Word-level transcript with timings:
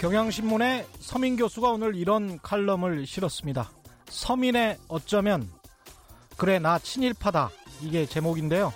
경향신문의 0.00 0.86
서민 0.98 1.36
교수가 1.36 1.72
오늘 1.72 1.94
이런 1.94 2.40
칼럼을 2.40 3.06
실었습니다. 3.06 3.70
서민의 4.08 4.78
어쩌면 4.88 5.46
그래 6.38 6.58
나 6.58 6.78
친일파다 6.78 7.50
이게 7.82 8.06
제목인데요. 8.06 8.72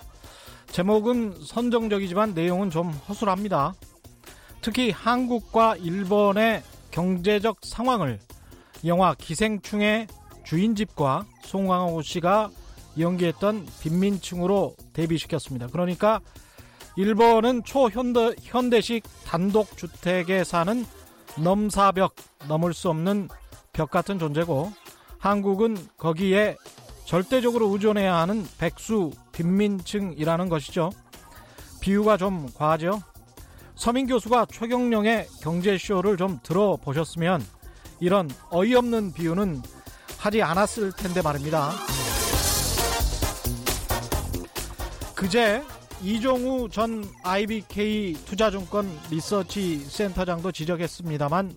제목은 0.67 1.43
선정적이지만 1.43 2.35
내용은 2.35 2.69
좀 2.69 2.91
허술합니다. 2.91 3.73
특히 4.61 4.91
한국과 4.91 5.77
일본의 5.77 6.63
경제적 6.91 7.57
상황을 7.63 8.21
영화 8.85 9.15
기생충의 9.15 10.09
주인집과 10.45 11.25
송강호 11.45 12.03
씨가 12.03 12.51
연기했던 12.99 13.67
빈민층으로 13.81 14.77
대비시켰습니다. 14.93 15.69
그러니까 15.69 16.21
일본은 16.97 17.65
초현대, 17.65 18.81
식 18.83 19.05
단독주택에 19.25 20.45
사는 20.45 20.85
넘사벽, 21.39 22.15
넘을 22.49 22.73
수 22.73 22.89
없는 22.91 23.29
벽 23.73 23.91
같은 23.91 24.19
존재고 24.19 24.73
한국은 25.19 25.77
거기에 25.97 26.57
절대적으로 27.05 27.69
의존해야 27.69 28.17
하는 28.17 28.47
백수 28.59 29.11
빈민층이라는 29.33 30.49
것이죠. 30.49 30.91
비유가 31.81 32.17
좀 32.17 32.49
과하죠. 32.55 33.03
서민 33.75 34.07
교수가 34.07 34.47
최경령의 34.47 35.29
경제쇼를 35.43 36.17
좀 36.17 36.39
들어보셨으면 36.43 37.45
이런 38.01 38.31
어이없는 38.51 39.13
비유는 39.13 39.63
하지 40.19 40.43
않았을 40.43 40.93
텐데 40.93 41.21
말입니다. 41.21 41.73
그제 45.15 45.63
이종우 46.05 46.69
전 46.69 47.03
IBK 47.23 48.13
투자증권 48.27 48.87
리서치 49.11 49.79
센터장도 49.79 50.53
지적했습니다만 50.53 51.57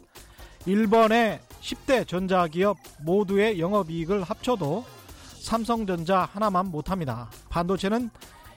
일본의 0.66 1.42
10대 1.60 2.08
전자기업 2.08 2.78
모두의 3.02 3.60
영업이익을 3.60 4.24
합쳐도 4.24 4.86
삼성전자 5.42 6.30
하나만 6.32 6.68
못합니다. 6.68 7.30
반도체는 7.50 8.10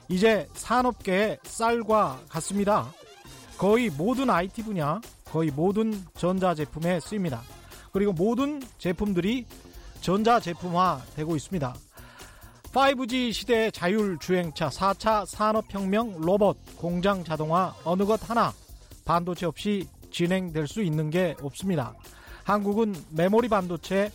이제 0.07 0.47
산업계의 0.53 1.39
쌀과 1.43 2.21
같습니다. 2.29 2.93
거의 3.57 3.89
모든 3.89 4.29
IT 4.29 4.63
분야, 4.63 5.01
거의 5.25 5.51
모든 5.51 5.93
전자제품에 6.15 7.01
쓰입니다. 7.01 7.41
그리고 7.91 8.13
모든 8.13 8.61
제품들이 8.77 9.45
전자제품화 9.99 11.01
되고 11.17 11.35
있습니다. 11.35 11.75
5G 12.71 13.33
시대의 13.33 13.71
자율주행차, 13.73 14.69
4차 14.69 15.25
산업혁명, 15.25 16.21
로봇, 16.21 16.57
공장 16.77 17.21
자동화 17.21 17.73
어느 17.83 18.05
것 18.05 18.29
하나 18.29 18.53
반도체 19.03 19.45
없이 19.45 19.87
진행될 20.09 20.67
수 20.67 20.81
있는 20.81 21.09
게 21.09 21.35
없습니다. 21.41 21.93
한국은 22.45 22.95
메모리 23.09 23.49
반도체, 23.49 24.11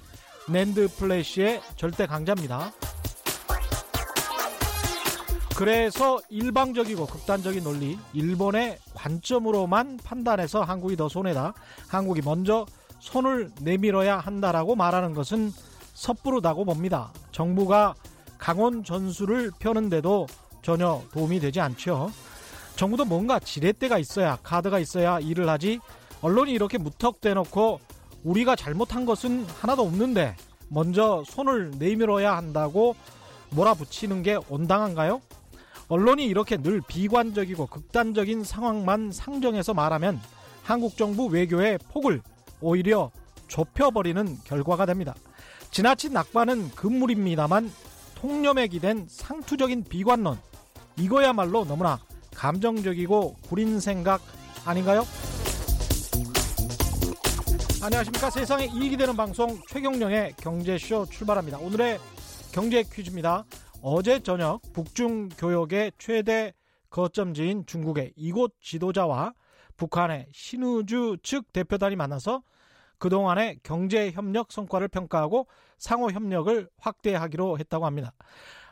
낸드 0.48 0.88
플래시의 0.96 1.60
절대 1.76 2.06
강자입니다. 2.06 2.72
그래서 5.54 6.18
일방적이고 6.30 7.06
극단적인 7.06 7.62
논리, 7.62 7.98
일본의 8.14 8.78
관점으로만 8.94 9.98
판단해서 10.02 10.62
한국이 10.62 10.96
더 10.96 11.08
손해다. 11.08 11.52
한국이 11.88 12.22
먼저 12.22 12.64
손을 13.00 13.50
내밀어야 13.60 14.18
한다라고 14.18 14.76
말하는 14.76 15.12
것은 15.12 15.52
섣부르다고 15.94 16.64
봅니다. 16.64 17.12
정부가 17.32 17.94
강원 18.47 18.84
전술을 18.84 19.50
펴는데도 19.58 20.28
전혀 20.62 21.03
도움이 21.12 21.41
되지 21.41 21.60
않죠. 21.60 22.12
정부도 22.76 23.04
뭔가 23.04 23.41
지렛대가 23.41 23.98
있어야 23.98 24.38
카드가 24.41 24.78
있어야 24.78 25.19
일을 25.19 25.48
하지 25.48 25.81
언론이 26.22 26.53
이렇게 26.53 26.78
무턱대놓고 26.78 27.81
우리가 28.22 28.54
잘못한 28.54 29.04
것은 29.04 29.44
하나도 29.47 29.82
없는데 29.82 30.37
먼저 30.69 31.25
손을 31.26 31.72
내밀어야 31.76 32.37
한다고 32.37 32.94
몰아붙이는 33.50 34.22
게 34.22 34.38
온당한가요? 34.49 35.20
언론이 35.88 36.25
이렇게 36.25 36.56
늘 36.56 36.81
비관적이고 36.87 37.66
극단적인 37.66 38.44
상황만 38.44 39.10
상정해서 39.10 39.75
말하면 39.75 40.20
한국 40.62 40.97
정부 40.97 41.26
외교의 41.26 41.81
폭을 41.91 42.22
오히려 42.60 43.10
좁혀버리는 43.49 44.38
결과가 44.44 44.87
됩니다. 44.87 45.16
지나친 45.72 46.12
낙관은 46.12 46.70
금물입니다만 46.76 47.72
통념에 48.16 48.66
기댄 48.66 49.06
상투적인 49.09 49.84
비관론 49.84 50.38
이거야말로 50.99 51.65
너무나 51.65 52.00
감정적이고 52.34 53.37
구린 53.49 53.78
생각 53.78 54.21
아닌가요? 54.65 55.04
안녕하십니까 57.82 58.31
세상에 58.31 58.66
이익이 58.66 58.97
되는 58.97 59.15
방송 59.16 59.60
최경령의 59.69 60.34
경제쇼 60.38 61.06
출발합니다. 61.06 61.59
오늘의 61.59 62.00
경제 62.53 62.82
퀴즈입니다. 62.82 63.44
어제 63.82 64.19
저녁 64.21 64.60
북중 64.72 65.28
교역의 65.38 65.93
최대 65.99 66.53
거점지인 66.88 67.66
중국의 67.66 68.15
이곳 68.16 68.55
지도자와 68.60 69.34
북한의 69.76 70.28
신우주 70.32 71.19
측 71.22 71.53
대표단이 71.53 71.97
만나서 71.97 72.43
그동안의 72.99 73.60
경제 73.62 74.10
협력 74.10 74.50
성과를 74.50 74.88
평가하고 74.88 75.47
상호 75.78 76.10
협력을 76.10 76.69
확대하기로 76.78 77.59
했다고 77.59 77.87
합니다. 77.87 78.12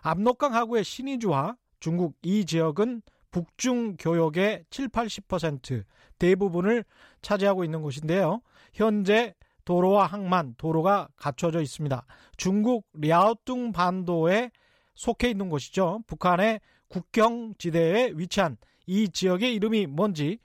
압록강 0.03 0.55
하구의 0.55 0.85
신의주와 0.85 1.57
중국 1.81 2.17
이 2.23 2.45
지역은 2.45 3.03
북중 3.31 3.97
교역의 3.99 4.65
7, 4.71 4.89
80% 4.89 5.85
대부분을 6.19 6.85
차지하고 7.21 7.65
있는 7.65 7.83
곳인데요. 7.83 8.41
현재 8.73 9.35
도로와 9.65 10.07
항만, 10.07 10.55
도로가 10.57 11.09
갖춰져 11.17 11.61
있습니다. 11.61 12.07
중국 12.37 12.87
랴오뚱 12.93 13.73
반도에 13.73 14.51
속해 14.95 15.31
있는 15.31 15.49
곳이죠. 15.49 16.03
북한의 16.07 16.61
국경 16.89 17.55
지대에 17.59 18.13
위치한 18.15 18.57
이 18.87 19.09
지역의 19.09 19.55
이름이 19.55 19.87
뭔지 19.87 20.39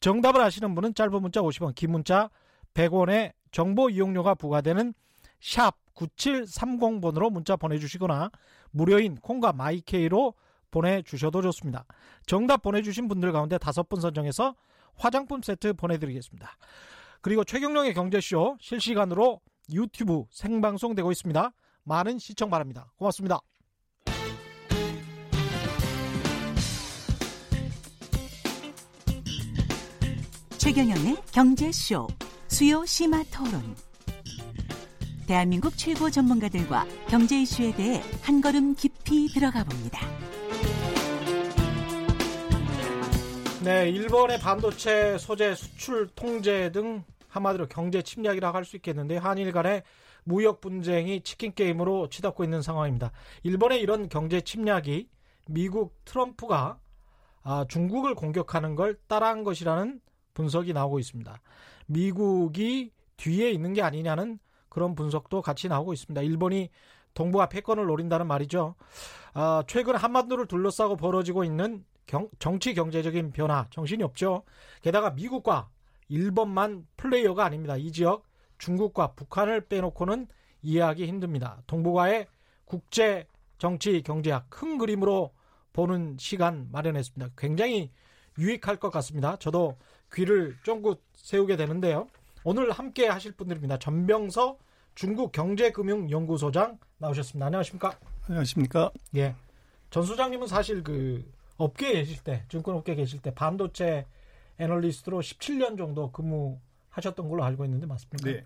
정답을 0.00 0.40
아시는 0.42 0.74
분은 0.74 0.94
짧은 0.94 1.22
문자 1.22 1.40
50원, 1.40 1.74
긴 1.74 1.92
문자 1.92 2.28
100원의 2.74 3.32
정보 3.52 3.88
이용료가 3.88 4.34
부과되는 4.34 4.92
샵 5.40 5.76
9730번으로 5.94 7.30
문자 7.30 7.56
보내주시거나 7.56 8.30
무료인 8.70 9.16
콩과 9.16 9.52
마이케이로 9.52 10.34
보내주셔도 10.70 11.40
좋습니다. 11.42 11.84
정답 12.26 12.62
보내주신 12.62 13.06
분들 13.06 13.32
가운데 13.32 13.58
다섯 13.58 13.88
분 13.88 14.00
선정해서 14.00 14.56
화장품 14.96 15.42
세트 15.42 15.74
보내드리겠습니다. 15.74 16.50
그리고 17.20 17.44
최경령의 17.44 17.94
경제쇼 17.94 18.58
실시간으로 18.60 19.40
유튜브 19.72 20.24
생방송되고 20.30 21.10
있습니다. 21.10 21.52
많은 21.84 22.18
시청 22.18 22.50
바랍니다. 22.50 22.92
고맙습니다. 22.96 23.40
최경영의 30.58 31.16
경제쇼 31.32 32.08
수요 32.48 32.84
심화 32.86 33.22
토론. 33.24 33.76
대한민국 35.26 35.76
최고 35.76 36.10
전문가들과 36.10 36.84
경제 37.08 37.40
이슈에 37.40 37.72
대해 37.74 38.02
한 38.22 38.40
걸음 38.40 38.74
깊이 38.74 39.26
들어가 39.28 39.64
봅니다. 39.64 40.00
네, 43.64 43.88
일본의 43.88 44.38
반도체 44.40 45.16
소재 45.18 45.54
수출 45.54 46.08
통제 46.14 46.70
등 46.70 47.02
한마디로 47.28 47.66
경제 47.68 48.02
침략이라고 48.02 48.56
할 48.56 48.64
수 48.64 48.76
있겠는데 48.76 49.16
한일 49.16 49.52
간의 49.52 49.82
무역 50.24 50.60
분쟁이 50.60 51.22
치킨 51.22 51.54
게임으로 51.54 52.08
치닫고 52.08 52.44
있는 52.44 52.62
상황입니다. 52.62 53.12
일본의 53.42 53.80
이런 53.80 54.08
경제 54.08 54.40
침략이 54.40 55.08
미국 55.48 55.96
트럼프가 56.04 56.78
아, 57.42 57.66
중국을 57.68 58.14
공격하는 58.14 58.74
걸 58.74 58.96
따라한 59.06 59.44
것이라는 59.44 60.00
분석이 60.32 60.72
나오고 60.72 60.98
있습니다. 60.98 61.40
미국이 61.86 62.90
뒤에 63.16 63.50
있는 63.50 63.74
게 63.74 63.82
아니냐는 63.82 64.38
그런 64.74 64.96
분석도 64.96 65.40
같이 65.40 65.68
나오고 65.68 65.92
있습니다. 65.92 66.20
일본이 66.22 66.68
동북아 67.14 67.48
패권을 67.48 67.86
노린다는 67.86 68.26
말이죠. 68.26 68.74
아, 69.32 69.62
최근 69.68 69.94
한반도를 69.94 70.46
둘러싸고 70.46 70.96
벌어지고 70.96 71.44
있는 71.44 71.84
경, 72.06 72.28
정치 72.40 72.74
경제적인 72.74 73.30
변화 73.30 73.68
정신이 73.70 74.02
없죠. 74.02 74.42
게다가 74.82 75.10
미국과 75.10 75.68
일본만 76.08 76.88
플레이어가 76.96 77.44
아닙니다. 77.44 77.76
이 77.76 77.92
지역 77.92 78.24
중국과 78.58 79.12
북한을 79.12 79.68
빼놓고는 79.68 80.26
이해하기 80.62 81.06
힘듭니다. 81.06 81.62
동북아의 81.68 82.26
국제 82.64 83.28
정치 83.58 84.02
경제학 84.02 84.50
큰 84.50 84.76
그림으로 84.76 85.30
보는 85.72 86.16
시간 86.18 86.68
마련했습니다. 86.72 87.34
굉장히 87.38 87.92
유익할 88.38 88.76
것 88.78 88.90
같습니다. 88.90 89.36
저도 89.36 89.76
귀를 90.12 90.56
쫑긋 90.64 91.00
세우게 91.14 91.56
되는데요. 91.56 92.08
오늘 92.46 92.70
함께 92.70 93.08
하실 93.08 93.32
분들입니다. 93.32 93.78
전병서 93.78 94.58
중국 94.94 95.32
경제금융연구소장 95.32 96.78
나오셨습니다. 96.98 97.46
안녕하십니까? 97.46 97.98
안녕하십니까? 98.28 98.92
예. 99.16 99.34
전 99.88 100.02
소장님은 100.02 100.46
사실 100.46 100.84
그 100.84 101.24
업계에 101.56 101.94
계실 101.94 102.22
때, 102.22 102.44
증권업계에 102.50 102.96
계실 102.96 103.22
때 103.22 103.34
반도체 103.34 104.06
애널리스트로 104.58 105.20
17년 105.20 105.78
정도 105.78 106.12
근무하신 106.12 106.60
하셨던 106.90 107.28
걸로 107.28 107.44
알고 107.44 107.64
있는데 107.64 107.86
맞습니까? 107.86 108.30
네. 108.30 108.44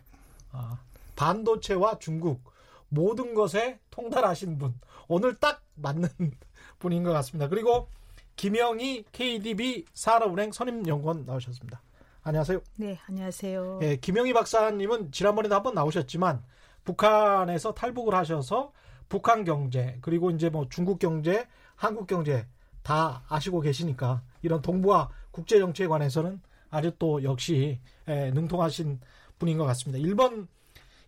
아, 0.53 0.79
반도체와 1.17 1.99
중국 1.99 2.41
모든 2.89 3.35
것에 3.35 3.81
통달하신 3.91 4.59
분 4.59 4.79
오늘 5.09 5.35
딱 5.35 5.62
맞는 5.75 6.09
분인 6.79 7.03
것 7.03 7.12
같습니다. 7.12 7.49
그리고 7.49 7.89
김영희 8.37 9.06
KDB 9.11 9.87
산업은행 9.93 10.53
선임연구원 10.53 11.25
나오셨습니다. 11.27 11.83
안녕하세요. 12.23 12.61
네, 12.76 12.99
안녕하세요. 13.09 13.81
예, 13.82 13.97
김영희 13.97 14.32
박사님은 14.32 15.12
지난번에도 15.12 15.55
한번 15.55 15.75
나오셨지만 15.75 16.43
북한에서 16.85 17.73
탈북을 17.75 18.15
하셔서 18.15 18.73
북한 19.09 19.44
경제 19.44 19.99
그리고 20.03 20.31
이제 20.31 20.50
뭐 20.50 20.69
중국 20.69 20.99
경제, 20.99 21.47
한국 21.76 22.06
경제 22.06 22.47
다 22.82 23.25
아시고 23.29 23.61
계시니까 23.61 24.23
이런 24.43 24.61
동북아 24.62 25.09
국제 25.31 25.59
정치에 25.59 25.87
관해서는 25.87 26.41
아주 26.70 26.93
또 26.99 27.23
역시 27.23 27.81
예, 28.09 28.31
능통하신 28.32 29.00
분인 29.38 29.56
것 29.56 29.65
같습니다. 29.65 30.05
1번 30.06 30.49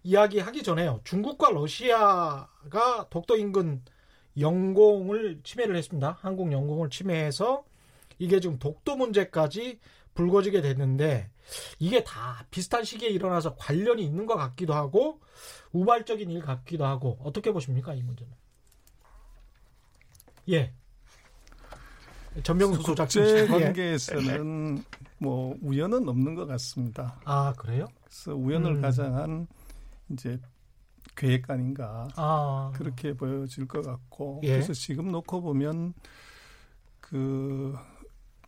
이야기 0.02 0.38
하기 0.38 0.62
전에요. 0.62 1.00
중국과 1.04 1.50
러시아가 1.50 3.06
독도 3.10 3.36
인근 3.36 3.82
영공을 4.38 5.40
침해를 5.42 5.76
했습니다. 5.76 6.16
한국 6.20 6.52
영공을 6.52 6.88
침해해서 6.88 7.64
이게 8.18 8.38
지금 8.38 8.58
독도 8.58 8.96
문제까지 8.96 9.80
불거지게 10.14 10.60
됐는데 10.60 11.30
이게 11.78 12.04
다 12.04 12.44
비슷한 12.50 12.84
시기에 12.84 13.08
일어나서 13.08 13.54
관련이 13.56 14.02
있는 14.02 14.26
것 14.26 14.36
같기도 14.36 14.74
하고 14.74 15.20
우발적인 15.72 16.30
일 16.30 16.42
같기도 16.42 16.84
하고 16.84 17.18
어떻게 17.22 17.52
보십니까 17.52 17.94
이 17.94 18.02
문제는? 18.02 18.32
예. 20.50 20.72
전명수 22.42 22.82
국제 22.82 23.42
예. 23.42 23.46
관계에서는 23.46 24.84
뭐 25.18 25.56
우연은 25.62 26.08
없는 26.08 26.34
것 26.34 26.46
같습니다. 26.46 27.20
아 27.24 27.52
그래요? 27.56 27.86
그래서 28.04 28.34
우연을 28.34 28.76
음. 28.76 28.80
가장한 28.80 29.46
이제 30.10 30.38
계획 31.16 31.50
아닌가 31.50 32.08
아 32.16 32.72
그렇게 32.74 33.12
보여질 33.14 33.66
것 33.66 33.82
같고 33.82 34.40
예. 34.44 34.52
그래서 34.52 34.72
지금 34.72 35.10
놓고 35.10 35.42
보면 35.42 35.92
그 37.00 37.74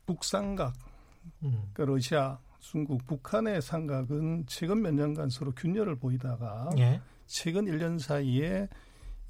북삼각 0.06 0.73
음. 0.75 0.92
그러니까 1.41 1.85
러시아, 1.85 2.39
중국, 2.61 3.05
북한의 3.07 3.61
삼각은 3.63 4.45
최근 4.47 4.83
몇 4.83 4.95
년간 4.95 5.31
서로 5.31 5.53
균열을 5.53 5.97
보이다가 5.97 6.71
예. 6.79 7.01
최근 7.27 7.65
1년 7.67 7.99
사이에 7.99 8.69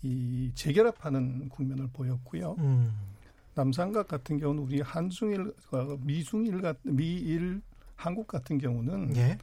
이 0.03 0.51
재결합하는 0.55 1.49
국면을 1.49 1.89
보였고요. 1.93 2.57
음. 2.59 2.93
남삼각 3.55 4.09
같은 4.09 4.39
경우는 4.39 4.63
우리 4.63 4.81
한중일, 4.81 5.53
어, 5.73 5.97
미중일, 6.01 6.61
같- 6.61 6.77
미일, 6.83 7.61
한국 7.97 8.27
같은 8.27 8.59
경우는 8.59 9.15
예. 9.17 9.39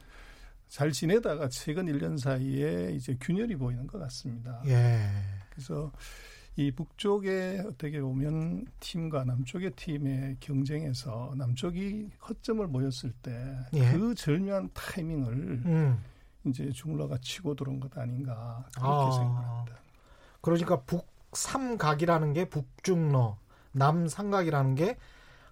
잘 0.68 0.92
지내다가 0.92 1.48
최근 1.48 1.86
1년 1.86 2.18
사이에 2.18 2.92
이제 2.94 3.16
균열이 3.20 3.56
보이는 3.56 3.86
것 3.86 3.98
같습니다. 3.98 4.62
예. 4.66 5.08
그래서 5.50 5.90
이 6.56 6.70
북쪽의 6.72 7.60
어떻게 7.60 8.00
보면 8.00 8.66
팀과 8.80 9.24
남쪽의 9.24 9.72
팀의 9.72 10.36
경쟁에서 10.40 11.32
남쪽이 11.36 12.10
허점을 12.28 12.66
보였을 12.68 13.12
때그 13.22 13.68
예. 13.74 14.14
절묘한 14.14 14.70
타이밍을 14.74 15.32
음. 15.32 16.04
이제 16.44 16.70
중러가 16.70 17.18
치고 17.18 17.54
들어온 17.54 17.80
것 17.80 17.96
아닌가 17.96 18.64
그렇게 18.74 18.88
아. 18.88 19.10
생각합니다. 19.12 19.76
그러니까 20.40 20.82
북삼각이라는 20.82 22.32
게 22.32 22.48
북중러, 22.48 23.38
남삼각이라는 23.72 24.74
게 24.74 24.96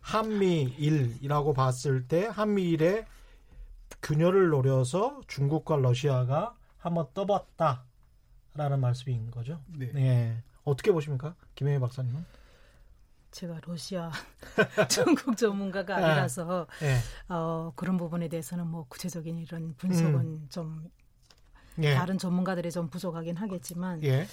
한미일이라고 0.00 1.52
봤을 1.52 2.06
때 2.08 2.26
한미일의 2.26 3.06
균열을 4.02 4.48
노려서 4.48 5.20
중국과 5.26 5.76
러시아가 5.76 6.54
한번 6.78 7.06
떠봤다라는 7.14 8.80
말씀인 8.80 9.30
거죠. 9.30 9.60
네. 9.68 9.90
예. 9.94 10.42
어떻게 10.68 10.92
보십니까? 10.92 11.34
김혜미 11.54 11.80
박사님은? 11.80 12.24
제가 13.30 13.60
러시아 13.66 14.10
중국 14.88 15.36
전문가가 15.36 15.98
네. 15.98 16.04
아니라서 16.04 16.66
예. 16.82 16.98
어, 17.28 17.72
그런 17.76 17.96
부분에 17.96 18.28
대해서는 18.28 18.66
뭐 18.66 18.86
구체적인 18.88 19.38
이런 19.38 19.74
분석은 19.76 20.48
좀 20.48 20.90
예. 21.82 21.94
다른 21.94 22.18
전문가들이 22.18 22.70
좀 22.72 22.88
부족하긴 22.88 23.36
하겠지만 23.36 24.02
예. 24.02 24.26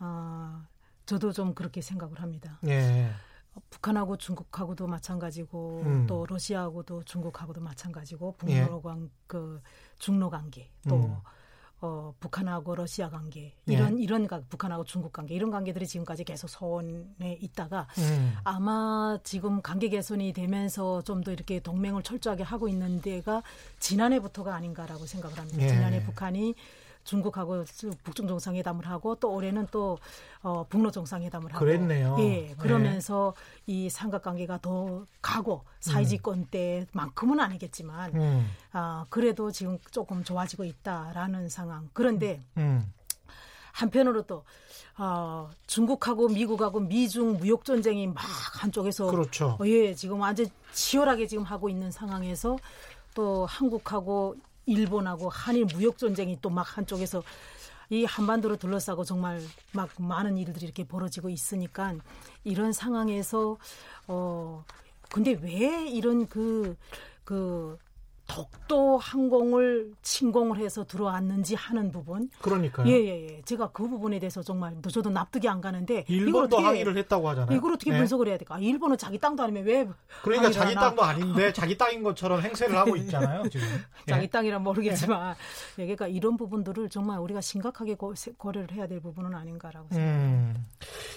어, 0.00 0.62
저도 1.06 1.32
좀 1.32 1.54
그렇게 1.54 1.80
생각을 1.80 2.20
합니다. 2.20 2.58
예. 2.66 3.10
어, 3.54 3.60
북한하고 3.70 4.16
중국하고도 4.16 4.86
마찬가지고 4.86 5.82
음. 5.84 6.06
또 6.06 6.26
러시아하고도 6.26 7.04
중국하고도 7.04 7.60
마찬가지고 7.60 8.36
예. 8.48 8.64
북러 8.64 8.80
관, 8.80 9.10
그 9.26 9.62
중로 9.98 10.28
관계 10.28 10.70
또 10.88 10.96
음. 10.96 11.16
어, 11.82 12.12
북한하고 12.20 12.74
러시아 12.74 13.08
관계 13.08 13.54
예. 13.68 13.72
이런 13.72 13.98
이런 13.98 14.26
가, 14.26 14.40
북한하고 14.48 14.84
중국 14.84 15.12
관계 15.12 15.34
이런 15.34 15.50
관계들이 15.50 15.86
지금까지 15.86 16.24
계속 16.24 16.48
소원에 16.48 17.38
있다가 17.40 17.86
음. 17.98 18.34
아마 18.44 19.18
지금 19.24 19.62
관계 19.62 19.88
개선이 19.88 20.32
되면서 20.32 21.02
좀 21.02 21.20
더 21.20 21.32
이렇게 21.32 21.60
동맹을 21.60 22.02
철저하게 22.02 22.42
하고 22.42 22.66
있는 22.68 23.00
데가 23.00 23.42
지난해부터가 23.78 24.54
아닌가라고 24.54 25.04
생각을 25.06 25.38
합니다. 25.38 25.62
예. 25.62 25.68
지난해 25.68 26.02
북한이 26.02 26.54
중국하고 27.10 27.64
북중 28.04 28.28
정상회담을 28.28 28.86
하고 28.86 29.16
또 29.16 29.32
올해는 29.34 29.66
또 29.72 29.98
어, 30.42 30.64
북로 30.68 30.92
정상회담을 30.92 31.52
하고 31.52 31.58
그랬네요. 31.58 32.16
예, 32.20 32.54
그러면서 32.56 33.34
이 33.66 33.90
삼각관계가 33.90 34.60
더 34.62 35.04
가고 35.20 35.64
사회지권 35.80 36.46
때만큼은 36.46 37.40
아니겠지만 37.40 38.14
음. 38.14 38.50
아, 38.72 39.06
그래도 39.10 39.50
지금 39.50 39.78
조금 39.90 40.22
좋아지고 40.22 40.64
있다라는 40.64 41.48
상황. 41.48 41.90
그런데 41.92 42.40
음. 42.56 42.92
한편으로 43.72 44.22
또 44.22 44.44
어, 44.96 45.50
중국하고 45.66 46.28
미국하고 46.28 46.78
미중 46.78 47.38
무역 47.38 47.64
전쟁이 47.64 48.06
막 48.06 48.22
한쪽에서 48.62 49.10
그렇죠. 49.10 49.56
어, 49.60 49.66
예, 49.66 49.94
지금 49.94 50.20
완전 50.20 50.46
치열하게 50.72 51.26
지금 51.26 51.42
하고 51.42 51.68
있는 51.68 51.90
상황에서 51.90 52.56
또 53.14 53.46
한국하고 53.46 54.36
일본하고 54.66 55.28
한일 55.28 55.66
무역 55.66 55.98
전쟁이 55.98 56.38
또 56.40 56.50
막 56.50 56.76
한쪽에서 56.76 57.22
이 57.92 58.04
한반도를 58.04 58.56
둘러싸고 58.56 59.02
정말 59.04 59.40
막 59.72 59.90
많은 59.98 60.36
일들이 60.38 60.64
이렇게 60.64 60.84
벌어지고 60.84 61.28
있으니까 61.28 61.94
이런 62.44 62.72
상황에서 62.72 63.56
어 64.06 64.64
근데 65.10 65.32
왜 65.42 65.88
이런 65.88 66.28
그그 66.28 67.78
독도 68.34 68.96
항공을 68.98 69.92
침공을 70.02 70.58
해서 70.58 70.84
들어왔는지 70.84 71.56
하는 71.56 71.90
부분 71.90 72.30
그러니까요. 72.40 72.86
예 72.86 72.92
예 72.94 73.28
예 73.28 73.42
제가 73.42 73.70
그 73.72 73.88
부분에 73.88 74.18
대해서 74.20 74.42
정말 74.42 74.76
저도 74.88 75.10
납득이 75.10 75.48
안 75.48 75.60
가는데 75.60 76.04
일본도 76.06 76.56
어떻게 76.56 76.62
항의를 76.62 76.96
했다고 76.96 77.28
하잖아요. 77.30 77.56
이걸 77.56 77.72
어떻게 77.74 77.90
네. 77.90 77.98
분석을 77.98 78.28
해야 78.28 78.38
될까? 78.38 78.54
아, 78.54 78.58
일본은 78.58 78.96
자기 78.96 79.18
땅도 79.18 79.42
아니면 79.42 79.64
왜 79.64 79.88
그러니까 80.22 80.50
자기 80.50 80.74
하나? 80.74 80.88
땅도 80.88 81.02
아닌데 81.02 81.52
자기 81.52 81.76
땅인 81.76 82.02
것처럼 82.02 82.40
행세를 82.40 82.76
하고 82.76 82.96
있잖아요, 82.96 83.48
지금. 83.48 83.66
자기 84.08 84.24
예. 84.24 84.26
땅이란 84.28 84.62
모르겠지만 84.62 85.34
예, 85.78 85.82
그러니까 85.82 86.06
이런 86.06 86.36
부분들을 86.36 86.88
정말 86.88 87.18
우리가 87.18 87.40
심각하게 87.40 87.94
고, 87.96 88.14
고려를 88.38 88.72
해야 88.72 88.86
될 88.86 89.00
부분은 89.00 89.34
아닌가라고 89.34 89.88
생각합니다. 89.90 90.60
음, 90.60 90.66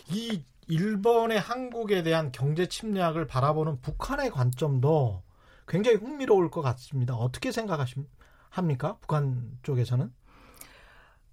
이 0.10 0.42
일본의 0.68 1.40
한국에 1.40 2.04
대한 2.04 2.32
경제 2.32 2.68
침략을 2.68 3.28
바라보는 3.28 3.82
북한의 3.82 4.32
관점도 4.32 5.22
굉장히 5.68 5.98
흥미로울 5.98 6.50
것 6.52 6.62
같습니다. 6.62 7.16
어떻게 7.16 7.52
생각하십니까? 7.52 8.98
북한 9.02 9.52
쪽에서는? 9.64 10.12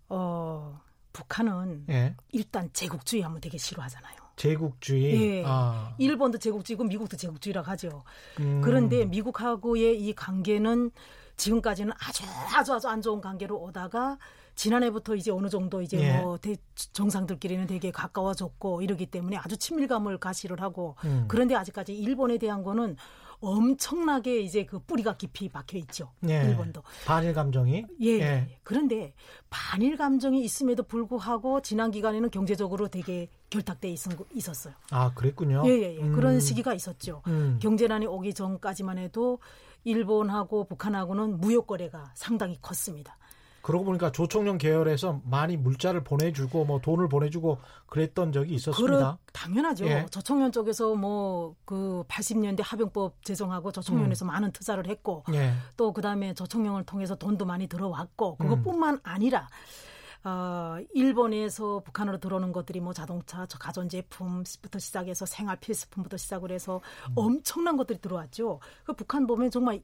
어, 0.08 0.80
북한은 1.12 1.84
예. 1.88 2.16
일단 2.32 2.70
제국주의 2.72 3.22
하면 3.22 3.40
되게 3.40 3.58
싫어하잖아요. 3.58 4.16
제국주의. 4.36 5.38
예. 5.38 5.44
아, 5.46 5.94
일본도 5.98 6.38
제국주의고 6.38 6.84
미국도 6.84 7.16
제국주의라고 7.16 7.68
하죠. 7.72 8.02
음, 8.40 8.60
그런데 8.62 9.04
미국하고의 9.04 10.00
이 10.00 10.14
관계는 10.14 10.90
지금까지는 11.36 11.92
아주 11.98 12.24
아주 12.56 12.74
아주 12.74 12.88
안 12.88 13.02
좋은 13.02 13.20
관계로 13.20 13.58
오다가 13.60 14.18
지난해부터 14.54 15.14
이제 15.14 15.30
어느 15.30 15.48
정도 15.48 15.80
이제 15.80 15.98
예. 15.98 16.18
뭐 16.20 16.36
대- 16.38 16.56
정상들끼리는 16.74 17.66
되게 17.66 17.90
가까워졌고 17.90 18.82
이러기 18.82 19.06
때문에 19.06 19.36
아주 19.36 19.56
친밀감을 19.56 20.18
가시를 20.18 20.60
하고 20.60 20.96
음. 21.04 21.24
그런데 21.28 21.54
아직까지 21.54 21.96
일본에 21.96 22.36
대한 22.38 22.62
거는 22.62 22.96
엄청나게 23.40 24.40
이제 24.40 24.64
그 24.64 24.78
뿌리가 24.78 25.16
깊이 25.16 25.48
박혀 25.48 25.78
있죠. 25.78 26.10
예. 26.28 26.44
일본도. 26.44 26.82
반일 27.06 27.32
감정이. 27.32 27.86
예. 28.02 28.08
예. 28.20 28.58
그런데 28.62 29.14
반일 29.48 29.96
감정이 29.96 30.42
있음에도 30.44 30.82
불구하고 30.82 31.60
지난 31.62 31.90
기간에는 31.90 32.30
경제적으로 32.30 32.88
되게 32.88 33.28
결탁돼 33.48 33.88
있었어요. 34.34 34.74
아, 34.90 35.12
그랬군요. 35.14 35.62
예, 35.66 35.70
예, 35.70 35.96
예. 35.96 36.02
음, 36.02 36.12
그런 36.12 36.38
시기가 36.40 36.74
있었죠. 36.74 37.22
음. 37.26 37.58
경제난이 37.60 38.06
오기 38.06 38.34
전까지만 38.34 38.98
해도 38.98 39.38
일본하고 39.84 40.64
북한하고는 40.64 41.38
무역 41.38 41.66
거래가 41.66 42.12
상당히 42.14 42.58
컸습니다. 42.60 43.16
그러고 43.62 43.84
보니까 43.84 44.12
조총련 44.12 44.58
계열에서 44.58 45.20
많이 45.24 45.56
물자를 45.56 46.02
보내주고 46.04 46.64
뭐 46.64 46.80
돈을 46.80 47.08
보내주고 47.08 47.58
그랬던 47.86 48.32
적이 48.32 48.54
있었습니다. 48.54 48.96
그러, 48.96 49.18
당연하죠. 49.32 49.86
예. 49.86 50.06
저총련 50.10 50.52
쪽에서 50.52 50.94
뭐 50.94 51.54
그 51.70 52.04
80년대 52.08 52.62
합병법 52.64 53.24
제정하고 53.24 53.72
저총련에서 53.72 54.24
음. 54.24 54.28
많은 54.28 54.52
투자를 54.52 54.88
했고 54.88 55.24
예. 55.32 55.52
또 55.76 55.92
그다음에 55.92 56.34
저총련을 56.34 56.84
통해서 56.84 57.14
돈도 57.14 57.44
많이 57.44 57.66
들어왔고 57.68 58.38
음. 58.40 58.48
그것뿐만 58.48 59.00
아니라 59.02 59.48
어, 60.24 60.76
일본에서 60.92 61.80
북한으로 61.84 62.18
들어오는 62.18 62.52
것들이 62.52 62.80
뭐 62.80 62.92
자동차, 62.92 63.46
저 63.46 63.56
가전제품부터 63.58 64.78
시작해서 64.78 65.24
생활 65.24 65.58
필수품부터 65.60 66.16
시작을 66.16 66.50
해서 66.50 66.80
음. 67.08 67.12
엄청난 67.14 67.76
것들이 67.76 68.00
들어왔죠. 68.00 68.60
그 68.84 68.92
북한 68.92 69.26
보면 69.26 69.50
정말 69.50 69.80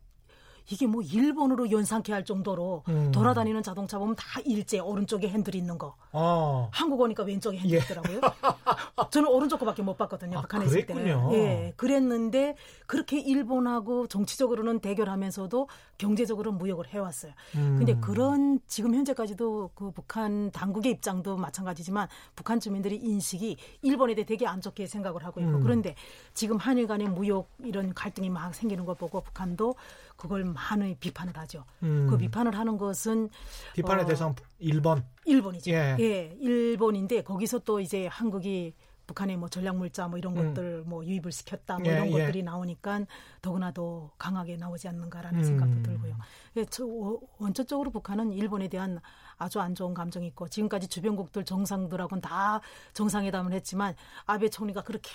이게 0.68 0.86
뭐 0.86 1.02
일본으로 1.02 1.70
연상케 1.70 2.12
할 2.12 2.24
정도로 2.24 2.82
음. 2.88 3.12
돌아다니는 3.12 3.62
자동차 3.62 3.98
보면 3.98 4.16
다 4.16 4.40
일제 4.44 4.78
오른쪽에 4.78 5.28
핸들이 5.28 5.58
있는 5.58 5.78
거. 5.78 5.94
어. 6.12 6.68
한국 6.72 7.00
오니까 7.00 7.22
왼쪽에 7.22 7.58
핸들이 7.58 7.78
예. 7.78 7.84
있더라고요. 7.84 8.20
저는 9.10 9.28
오른쪽 9.28 9.60
거밖에 9.60 9.82
못 9.82 9.96
봤거든요. 9.96 10.38
아, 10.38 10.42
북한에 10.42 10.66
있을 10.66 10.86
때. 10.86 10.94
그랬군요. 10.94 11.30
예. 11.34 11.72
그랬는데 11.76 12.56
그렇게 12.86 13.20
일본하고 13.20 14.06
정치적으로는 14.08 14.80
대결하면서도 14.80 15.68
경제적으로 15.98 16.52
무역을 16.52 16.88
해왔어요. 16.88 17.32
음. 17.56 17.76
근데 17.78 17.94
그런 18.00 18.60
지금 18.66 18.94
현재까지도 18.94 19.70
그 19.74 19.90
북한 19.92 20.50
당국의 20.50 20.92
입장도 20.92 21.36
마찬가지지만 21.36 22.08
북한 22.34 22.60
주민들이 22.60 22.96
인식이 22.96 23.56
일본에 23.82 24.14
대해 24.14 24.26
되게 24.26 24.46
안 24.46 24.60
좋게 24.60 24.86
생각을 24.86 25.24
하고 25.24 25.40
있고 25.40 25.52
음. 25.52 25.62
그런데 25.62 25.94
지금 26.34 26.56
한일 26.56 26.86
간의 26.86 27.08
무역 27.08 27.48
이런 27.62 27.94
갈등이 27.94 28.30
막 28.30 28.54
생기는 28.54 28.84
걸 28.84 28.94
보고 28.96 29.20
북한도 29.20 29.74
그걸 30.16 30.44
많이 30.44 30.94
비판을 30.96 31.36
하죠. 31.38 31.64
음. 31.82 32.06
그 32.08 32.16
비판을 32.16 32.56
하는 32.56 32.76
것은 32.76 33.28
비판의 33.74 34.04
어, 34.04 34.06
대상 34.06 34.34
1번. 34.60 35.02
일본이죠. 35.24 35.70
예. 35.70 35.96
예. 35.98 36.36
일본인데 36.40 37.22
거기서 37.22 37.60
또 37.60 37.80
이제 37.80 38.06
한국이 38.06 38.74
북한의 39.06 39.36
뭐 39.36 39.48
전략물자 39.48 40.08
뭐 40.08 40.18
이런 40.18 40.36
음. 40.36 40.54
것들 40.54 40.82
뭐 40.84 41.04
유입을 41.04 41.30
시켰다 41.30 41.78
뭐 41.78 41.86
예, 41.86 41.92
이런 41.92 42.06
예. 42.08 42.10
것들이 42.12 42.42
나오니까 42.42 43.06
더구나 43.40 43.72
더 43.72 44.10
강하게 44.18 44.56
나오지 44.56 44.88
않는가라는 44.88 45.40
음. 45.40 45.44
생각도 45.44 45.82
들고요. 45.82 46.16
예, 46.56 46.64
저 46.66 46.84
어, 46.84 47.18
원초적으로 47.38 47.90
북한은 47.90 48.32
일본에 48.32 48.68
대한 48.68 49.00
아주 49.38 49.60
안 49.60 49.74
좋은 49.74 49.94
감정이 49.94 50.26
있고 50.28 50.48
지금까지 50.48 50.88
주변국들 50.88 51.44
정상들하고는 51.44 52.20
다 52.20 52.60
정상회담을 52.94 53.52
했지만 53.52 53.94
아베 54.24 54.48
총리가 54.48 54.82
그렇게 54.82 55.10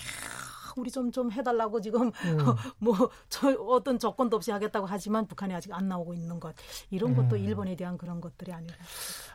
우리 0.78 0.90
좀 0.92 1.12
좀 1.12 1.32
해달라고 1.32 1.82
지금 1.82 2.08
음. 2.26 2.38
뭐저 2.80 3.54
어떤 3.68 4.00
조건도 4.00 4.38
없이 4.38 4.52
하겠다고 4.52 4.86
하지만 4.86 5.28
북한이 5.28 5.54
아직 5.54 5.74
안 5.74 5.88
나오고 5.88 6.14
있는 6.14 6.40
것 6.40 6.56
이런 6.90 7.16
것도 7.16 7.36
음. 7.36 7.42
일본에 7.42 7.76
대한 7.76 7.98
그런 7.98 8.22
것들이 8.22 8.52
아닐까. 8.54 8.76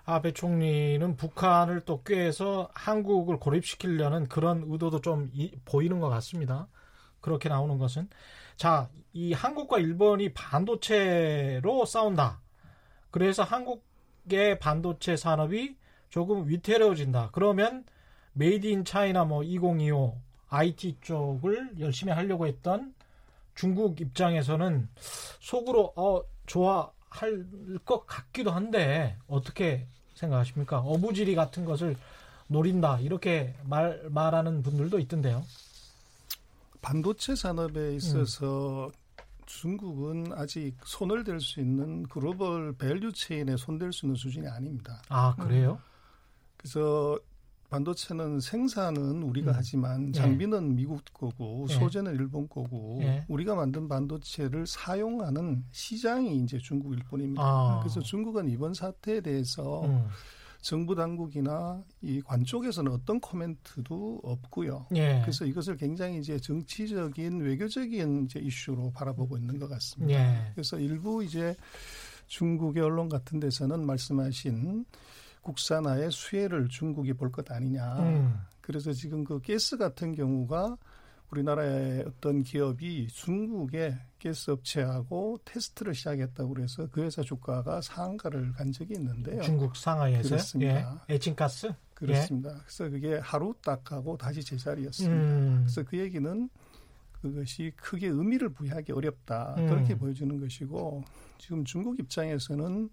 아베 0.04 0.32
총리는 0.32 1.16
북한을 1.16 1.80
또 1.84 2.02
꾀해서 2.02 2.68
한국을 2.74 3.38
고립시키려는 3.38 4.28
그런 4.28 4.64
의도도 4.66 5.00
좀 5.00 5.30
이- 5.34 5.52
보이는 5.64 6.00
것 6.00 6.08
같습니다. 6.08 6.68
그렇게 7.20 7.48
나오는 7.48 7.76
것은 7.78 8.08
자, 8.56 8.88
이 9.12 9.32
한국과 9.32 9.78
일본이 9.78 10.32
반도체로 10.32 11.84
싸운다. 11.84 12.40
그래서 13.10 13.42
한국의 13.42 14.58
반도체 14.60 15.16
산업이 15.16 15.76
조금 16.08 16.48
위태로워진다. 16.48 17.30
그러면 17.32 17.84
Made 18.32 18.66
in 18.66 18.84
China 18.84 19.24
뭐 19.24 19.42
2025 19.42 20.20
IT 20.48 20.98
쪽을 21.00 21.72
열심히 21.80 22.12
하려고 22.12 22.46
했던 22.46 22.94
중국 23.54 24.00
입장에서는 24.00 24.88
속으로 25.40 25.92
어 25.96 26.22
좋아 26.46 26.90
할 27.08 27.46
것 27.84 28.06
같기도 28.06 28.50
한데 28.50 29.16
어떻게 29.26 29.86
생각하십니까? 30.14 30.78
어부지리 30.80 31.34
같은 31.34 31.64
것을 31.64 31.96
노린다 32.48 33.00
이렇게 33.00 33.54
말 33.64 34.02
말하는 34.10 34.62
분들도 34.62 34.98
있던데요. 35.00 35.44
반도체 36.80 37.34
산업에 37.34 37.80
음. 37.80 37.94
있어서 37.96 38.90
중국은 39.46 40.32
아직 40.34 40.74
손을 40.84 41.24
댈 41.24 41.40
수 41.40 41.60
있는 41.60 42.02
global 42.04 42.72
value 42.76 43.12
chain에 43.12 43.56
손댈 43.56 43.92
수 43.92 44.06
있는 44.06 44.16
수준이 44.16 44.46
아닙니다. 44.48 45.02
아 45.08 45.34
그래요? 45.36 45.80
그래서 46.56 47.18
반도체는 47.68 48.40
생산은 48.40 49.22
우리가 49.22 49.50
음. 49.52 49.56
하지만 49.56 50.08
예. 50.08 50.12
장비는 50.12 50.76
미국 50.76 51.02
거고 51.12 51.66
예. 51.68 51.74
소재는 51.74 52.14
일본 52.14 52.48
거고 52.48 52.98
예. 53.02 53.24
우리가 53.28 53.54
만든 53.54 53.88
반도체를 53.88 54.66
사용하는 54.66 55.64
시장이 55.72 56.36
이제 56.42 56.58
중국 56.58 56.94
일본입니다. 56.94 57.42
아. 57.42 57.80
그래서 57.82 58.00
중국은 58.00 58.48
이번 58.48 58.74
사태에 58.74 59.20
대해서 59.20 59.84
음. 59.84 60.06
정부 60.60 60.94
당국이나 60.96 61.80
이 62.02 62.20
관 62.22 62.44
쪽에서는 62.44 62.90
어떤 62.90 63.20
코멘트도 63.20 64.20
없고요. 64.24 64.86
예. 64.96 65.20
그래서 65.22 65.44
이것을 65.44 65.76
굉장히 65.76 66.18
이제 66.18 66.38
정치적인 66.40 67.40
외교적인 67.40 68.24
이제 68.24 68.40
이슈로 68.40 68.90
바라보고 68.92 69.38
있는 69.38 69.58
것 69.60 69.68
같습니다. 69.68 70.18
예. 70.18 70.50
그래서 70.54 70.78
일부 70.78 71.22
이제 71.22 71.54
중국의 72.26 72.82
언론 72.82 73.08
같은 73.08 73.38
데서는 73.38 73.86
말씀하신 73.86 74.84
국산화의 75.46 76.10
수혜를 76.10 76.68
중국이 76.68 77.12
볼 77.12 77.30
것 77.30 77.50
아니냐. 77.50 77.98
음. 78.00 78.40
그래서 78.60 78.92
지금 78.92 79.22
그 79.22 79.40
가스 79.40 79.76
같은 79.76 80.12
경우가 80.12 80.76
우리나라의 81.30 82.04
어떤 82.06 82.42
기업이 82.42 83.06
중국의 83.08 83.96
가스 84.22 84.50
업체하고 84.50 85.38
테스트를 85.44 85.94
시작했다고 85.94 86.54
그래서 86.54 86.88
그 86.90 87.02
회사 87.02 87.22
주가가 87.22 87.80
상한가를 87.80 88.52
간 88.52 88.72
적이 88.72 88.94
있는데요. 88.94 89.42
중국 89.42 89.76
상하이에서요? 89.76 90.30
그렇습니다. 90.30 91.04
예. 91.10 91.14
에칭가스? 91.14 91.72
그렇습니다. 91.94 92.50
그래서 92.64 92.90
그게 92.90 93.18
하루 93.18 93.54
딱 93.62 93.90
하고 93.92 94.16
다시 94.16 94.42
제자리였습니다. 94.42 95.14
음. 95.14 95.62
그래서 95.64 95.82
그 95.84 95.98
얘기는 95.98 96.48
그것이 97.22 97.72
크게 97.76 98.08
의미를 98.08 98.48
부여하기 98.50 98.92
어렵다. 98.92 99.54
음. 99.58 99.66
그렇게 99.68 99.96
보여주는 99.96 100.38
것이고 100.40 101.02
지금 101.38 101.64
중국 101.64 101.98
입장에서는 101.98 102.88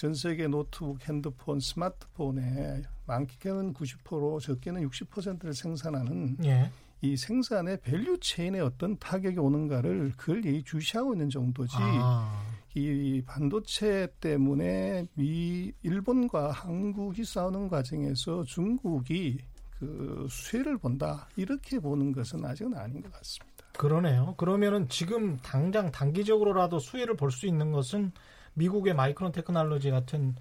전 0.00 0.14
세계 0.14 0.48
노트북, 0.48 1.06
핸드폰, 1.06 1.60
스마트폰에 1.60 2.80
많게는 3.04 3.74
90% 3.74 4.40
적게는 4.40 4.88
60%를 4.88 5.52
생산하는 5.52 6.38
예. 6.42 6.70
이 7.02 7.18
생산의 7.18 7.80
value 7.82 8.18
chain에 8.18 8.60
어떤 8.60 8.96
타격이 8.96 9.38
오는가를 9.38 10.14
그걸 10.16 10.42
예의주시하고 10.42 11.12
있는 11.12 11.28
정도지 11.28 11.74
아. 11.78 12.42
이 12.74 13.22
반도체 13.26 14.08
때문에 14.20 15.04
미 15.12 15.70
일본과 15.82 16.50
한국이 16.50 17.22
싸우는 17.22 17.68
과정에서 17.68 18.42
중국이 18.44 19.36
그 19.78 20.26
수혜를 20.30 20.78
본다 20.78 21.28
이렇게 21.36 21.78
보는 21.78 22.12
것은 22.12 22.42
아직은 22.42 22.72
아닌 22.74 23.02
것 23.02 23.12
같습니다. 23.12 23.66
그러네요. 23.76 24.34
그러면은 24.38 24.88
지금 24.88 25.36
당장 25.42 25.90
단기적으로라도 25.92 26.78
수혜를 26.78 27.16
볼 27.16 27.30
수 27.30 27.46
있는 27.46 27.70
것은 27.70 28.12
미국의 28.54 28.94
마이크론 28.94 29.32
테크놀로지 29.32 29.90
같은 29.90 30.34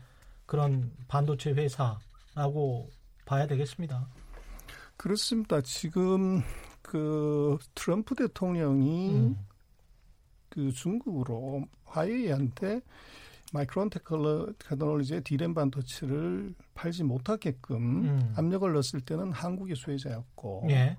그런 0.45 0.91
반도체 1.07 1.51
회사라고 1.51 2.89
봐야 3.25 3.45
되겠습니다. 3.47 4.07
그렇습니다. 4.97 5.61
지금 5.61 6.41
그 6.81 7.57
트럼프 7.75 8.15
대통령이 8.15 9.13
음. 9.13 9.37
그 10.49 10.71
중국으로 10.71 11.65
화웨이한테 11.85 12.81
마이크론 13.53 13.89
테크놀- 13.89 14.53
테크놀로지의 14.59 15.21
디램 15.23 15.53
반도체를 15.53 16.53
팔지 16.73 17.03
못하게끔 17.03 18.05
음. 18.05 18.33
압력을 18.35 18.71
넣었을 18.73 19.01
때는 19.01 19.31
한국이 19.31 19.75
수혜자였고 19.75 20.67
예. 20.69 20.97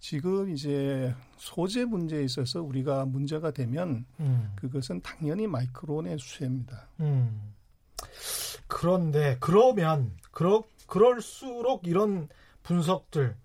지금 0.00 0.50
이제 0.50 1.14
소재 1.36 1.84
문제에 1.84 2.22
있어서 2.22 2.62
우리가 2.62 3.04
문제가 3.04 3.50
되면 3.50 4.04
음. 4.20 4.52
그것은 4.56 5.00
당연히 5.02 5.46
마이크론의 5.46 6.18
수혜입니다. 6.18 6.88
음. 7.00 7.54
그런데 8.66 9.36
그러면 9.40 10.16
그러 10.30 10.62
그럴수록 10.86 11.86
이런 11.86 12.28
분석들 12.62 13.36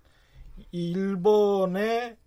이 0.71 0.91
일본의 0.91 2.17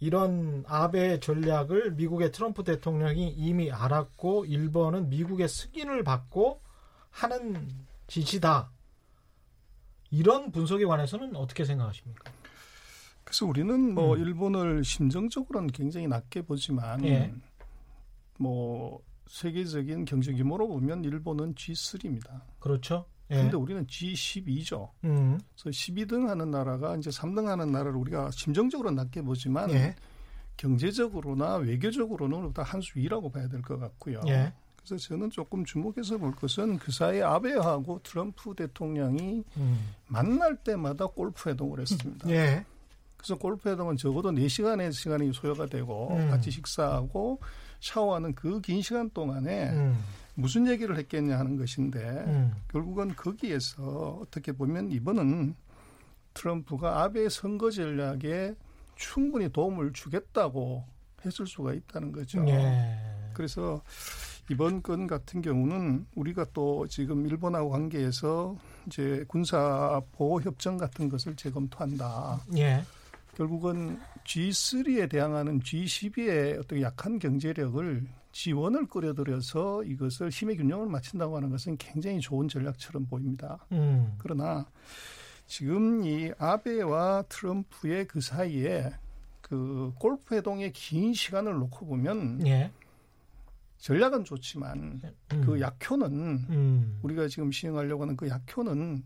이런 0.00 0.64
아베 0.66 1.20
전략을 1.20 1.92
미국의 1.92 2.32
트럼프 2.32 2.64
대통령이 2.64 3.30
이미 3.30 3.70
알았고 3.70 4.44
일본은 4.46 5.08
미국의 5.08 5.48
승인을 5.48 6.04
받고 6.04 6.60
하는 7.10 7.68
짓이다. 8.06 8.70
이런 10.10 10.52
분석에 10.52 10.84
관해서는 10.84 11.34
어떻게 11.34 11.64
생각하십니까? 11.64 12.30
그래서 13.26 13.44
우리는 13.44 13.92
뭐 13.92 14.14
음. 14.14 14.20
일본을 14.20 14.84
심정적으로는 14.84 15.70
굉장히 15.72 16.06
낮게 16.06 16.42
보지만 16.42 17.04
예. 17.04 17.34
뭐 18.38 19.00
세계적인 19.26 20.04
경제 20.04 20.32
규모로 20.32 20.68
보면 20.68 21.02
일본은 21.02 21.52
G3입니다. 21.56 22.40
그렇죠? 22.60 23.04
예. 23.32 23.34
근데 23.42 23.56
우리는 23.56 23.84
G12죠. 23.86 24.90
음. 25.02 25.40
그래서 25.60 25.70
12등 25.70 26.28
하는 26.28 26.52
나라가 26.52 26.94
이제 26.96 27.10
3등 27.10 27.46
하는 27.46 27.72
나라를 27.72 27.96
우리가 27.96 28.30
심정적으로 28.30 28.92
낮게 28.92 29.22
보지만 29.22 29.72
예. 29.72 29.96
경제적으로나 30.56 31.56
외교적으로는 31.56 32.52
다한 32.52 32.80
수 32.80 32.96
위라고 32.96 33.28
봐야 33.28 33.48
될 33.48 33.60
것 33.60 33.76
같고요. 33.80 34.20
예. 34.28 34.52
그래서 34.76 34.96
저는 35.08 35.30
조금 35.30 35.64
주목해서 35.64 36.16
볼 36.18 36.30
것은 36.32 36.78
그 36.78 36.92
사이 36.92 37.20
아베하고 37.20 38.02
트럼프 38.04 38.54
대통령이 38.54 39.42
음. 39.56 39.88
만날 40.06 40.54
때마다 40.58 41.08
골프 41.08 41.50
회동을 41.50 41.80
했습니다. 41.80 42.30
예. 42.30 42.64
그래서 43.26 43.40
골프 43.40 43.68
회동은 43.68 43.96
적어도 43.96 44.30
4시간의 44.30 44.92
시간이 44.92 45.32
소요가 45.32 45.66
되고 45.66 46.14
음. 46.14 46.30
같이 46.30 46.52
식사하고 46.52 47.40
샤워하는 47.80 48.36
그 48.36 48.60
긴 48.60 48.80
시간 48.80 49.10
동안에 49.10 49.70
음. 49.70 49.98
무슨 50.34 50.68
얘기를 50.68 50.96
했겠냐 50.96 51.36
하는 51.36 51.56
것인데 51.56 51.98
음. 51.98 52.54
결국은 52.68 53.16
거기에서 53.16 54.20
어떻게 54.22 54.52
보면 54.52 54.92
이번은 54.92 55.56
트럼프가 56.34 57.02
아베 57.02 57.28
선거 57.28 57.68
전략에 57.70 58.54
충분히 58.94 59.50
도움을 59.50 59.92
주겠다고 59.92 60.84
했을 61.24 61.46
수가 61.48 61.72
있다는 61.72 62.12
거죠. 62.12 62.46
예. 62.46 62.96
그래서 63.34 63.82
이번 64.50 64.82
건 64.82 65.08
같은 65.08 65.42
경우는 65.42 66.06
우리가 66.14 66.46
또 66.52 66.86
지금 66.86 67.26
일본하고 67.26 67.70
관계에서 67.70 68.56
이제 68.86 69.24
군사 69.26 70.00
보호 70.12 70.40
협정 70.40 70.76
같은 70.76 71.08
것을 71.08 71.34
재검토한다. 71.34 72.44
예. 72.56 72.84
결국은 73.36 74.00
G3에 74.24 75.10
대항하는 75.10 75.60
G12의 75.60 76.58
어떤 76.58 76.80
약한 76.80 77.18
경제력을 77.18 78.06
지원을 78.32 78.86
끌어들여서 78.86 79.84
이것을 79.84 80.30
힘의 80.30 80.56
균형을 80.56 80.88
맞춘다고 80.88 81.36
하는 81.36 81.50
것은 81.50 81.76
굉장히 81.76 82.18
좋은 82.20 82.48
전략처럼 82.48 83.06
보입니다. 83.06 83.58
음. 83.72 84.14
그러나 84.18 84.66
지금 85.46 86.02
이 86.02 86.32
아베와 86.38 87.24
트럼프의 87.28 88.08
그 88.08 88.20
사이에 88.20 88.90
그 89.42 89.92
골프 89.98 90.34
회동의 90.34 90.72
긴 90.72 91.12
시간을 91.12 91.54
놓고 91.54 91.86
보면 91.86 92.46
예. 92.46 92.70
전략은 93.78 94.24
좋지만 94.24 95.00
음. 95.32 95.42
그 95.44 95.60
약효는 95.60 96.10
음. 96.48 96.98
우리가 97.02 97.28
지금 97.28 97.52
시행하려고 97.52 98.02
하는 98.02 98.16
그 98.16 98.28
약효는 98.28 99.04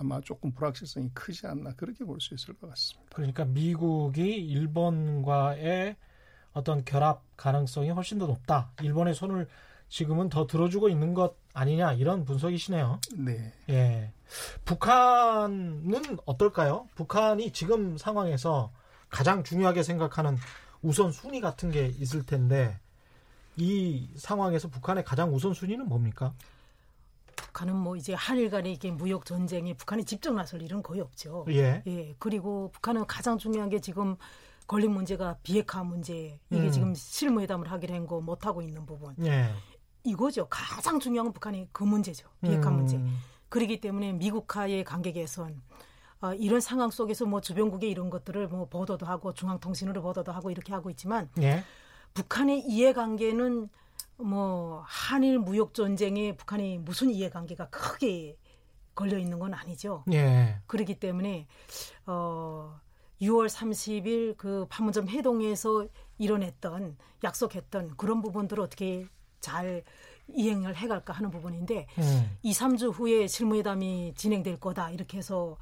아마 0.00 0.20
조금 0.22 0.50
불확실성이 0.52 1.10
크지 1.12 1.46
않나 1.46 1.74
그렇게 1.74 2.04
볼 2.04 2.18
수 2.20 2.34
있을 2.34 2.54
것 2.54 2.68
같습니다. 2.70 3.10
그러니까 3.14 3.44
미국이 3.44 4.34
일본과의 4.36 5.96
어떤 6.52 6.84
결합 6.84 7.22
가능성이 7.36 7.90
훨씬 7.90 8.18
더 8.18 8.26
높다. 8.26 8.72
일본의 8.82 9.14
손을 9.14 9.46
지금은 9.88 10.28
더 10.28 10.46
들어주고 10.46 10.88
있는 10.88 11.14
것 11.14 11.36
아니냐 11.52 11.94
이런 11.94 12.24
분석이시네요. 12.24 13.00
네. 13.18 13.52
예. 13.68 14.12
북한은 14.64 16.18
어떨까요? 16.24 16.88
북한이 16.94 17.52
지금 17.52 17.98
상황에서 17.98 18.72
가장 19.08 19.42
중요하게 19.42 19.82
생각하는 19.82 20.36
우선 20.82 21.12
순위 21.12 21.40
같은 21.40 21.70
게 21.70 21.86
있을 21.86 22.24
텐데 22.24 22.78
이 23.56 24.08
상황에서 24.16 24.68
북한의 24.68 25.04
가장 25.04 25.34
우선 25.34 25.52
순위는 25.52 25.88
뭡니까? 25.88 26.32
북한은 27.50 27.74
뭐 27.76 27.96
이제 27.96 28.14
한일 28.14 28.48
간의 28.50 28.72
이게 28.72 28.90
무역 28.90 29.24
전쟁에 29.24 29.74
북한이 29.74 30.04
직접 30.04 30.32
나설 30.32 30.62
일은 30.62 30.82
거의 30.82 31.00
없죠. 31.00 31.44
예. 31.48 31.82
예. 31.86 32.14
그리고 32.18 32.70
북한은 32.72 33.06
가장 33.06 33.38
중요한 33.38 33.68
게 33.68 33.80
지금 33.80 34.16
걸린 34.66 34.92
문제가 34.92 35.36
비핵화 35.42 35.82
문제 35.82 36.38
이게 36.50 36.62
음. 36.66 36.70
지금 36.70 36.94
실무회담을 36.94 37.70
하기로 37.70 37.94
한 37.94 38.06
거 38.06 38.20
못 38.20 38.46
하고 38.46 38.62
있는 38.62 38.86
부분. 38.86 39.14
예. 39.24 39.50
이거죠. 40.04 40.46
가장 40.48 41.00
중요한 41.00 41.26
건 41.26 41.32
북한이 41.32 41.68
그 41.72 41.82
문제죠. 41.84 42.28
비핵화 42.40 42.70
음. 42.70 42.76
문제. 42.76 43.00
그렇기 43.48 43.80
때문에 43.80 44.12
미국과의 44.12 44.84
관계 44.84 45.10
개선 45.12 45.60
어, 46.20 46.32
이런 46.34 46.60
상황 46.60 46.90
속에서 46.90 47.24
뭐 47.26 47.40
주변국의 47.40 47.90
이런 47.90 48.10
것들을 48.10 48.46
뭐 48.48 48.66
보도도 48.66 49.06
하고 49.06 49.32
중앙통신으로 49.34 50.02
보도도 50.02 50.30
하고 50.30 50.50
이렇게 50.52 50.72
하고 50.72 50.88
있지만 50.90 51.28
예. 51.42 51.64
북한의 52.14 52.60
이해관계는 52.60 53.68
뭐 54.22 54.82
한일 54.86 55.38
무역 55.38 55.74
전쟁에 55.74 56.36
북한이 56.36 56.78
무슨 56.78 57.10
이해관계가 57.10 57.70
크게 57.70 58.36
걸려 58.94 59.18
있는 59.18 59.38
건 59.38 59.54
아니죠. 59.54 60.04
예. 60.12 60.60
그렇기 60.66 60.98
때문에 61.00 61.46
어 62.06 62.78
6월 63.20 63.48
30일 63.48 64.36
그 64.36 64.66
판문점 64.68 65.08
회동에서 65.08 65.86
이뤄냈던 66.18 66.96
약속했던 67.22 67.96
그런 67.96 68.22
부분들을 68.22 68.62
어떻게 68.62 69.06
잘 69.40 69.82
이행을 70.28 70.76
해갈까 70.76 71.12
하는 71.12 71.30
부분인데 71.30 71.86
음. 71.98 72.38
2, 72.42 72.52
3주 72.52 72.92
후에 72.92 73.26
실무회담이 73.26 74.14
진행될 74.16 74.60
거다 74.60 74.90
이렇게 74.90 75.18
해서 75.18 75.56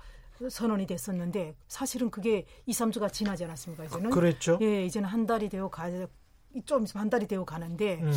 선언이 0.50 0.86
됐었는데 0.86 1.56
사실은 1.66 2.10
그게 2.10 2.46
2, 2.66 2.72
3주가 2.72 3.12
지나지 3.12 3.44
않았습니까? 3.44 3.84
이제는 3.86 4.10
그랬죠. 4.10 4.58
예, 4.60 4.84
이제는 4.84 5.08
한 5.08 5.26
달이 5.26 5.48
되어 5.48 5.68
가, 5.68 5.88
좀한 6.64 7.10
달이 7.10 7.26
되어 7.26 7.44
가는데 7.44 8.00
음. 8.02 8.12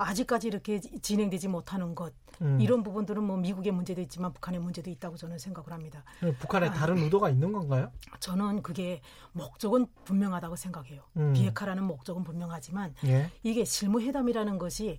아직까지 0.00 0.48
이렇게 0.48 0.80
진행되지 0.80 1.48
못하는 1.48 1.94
것 1.94 2.14
음. 2.40 2.58
이런 2.60 2.82
부분들은 2.82 3.22
뭐 3.22 3.36
미국의 3.36 3.70
문제도 3.72 4.00
있지만 4.00 4.32
북한의 4.32 4.60
문제도 4.60 4.88
있다고 4.88 5.16
저는 5.16 5.38
생각을 5.38 5.72
합니다. 5.72 6.02
북한에 6.38 6.68
아, 6.68 6.72
다른 6.72 6.96
의도가 6.98 7.28
있는 7.28 7.52
건가요? 7.52 7.92
저는 8.18 8.62
그게 8.62 9.02
목적은 9.32 9.86
분명하다고 10.04 10.56
생각해요. 10.56 11.02
음. 11.18 11.34
비핵화라는 11.34 11.84
목적은 11.84 12.24
분명하지만 12.24 12.94
예. 13.04 13.30
이게 13.42 13.64
실무 13.64 14.00
회담이라는 14.00 14.58
것이 14.58 14.98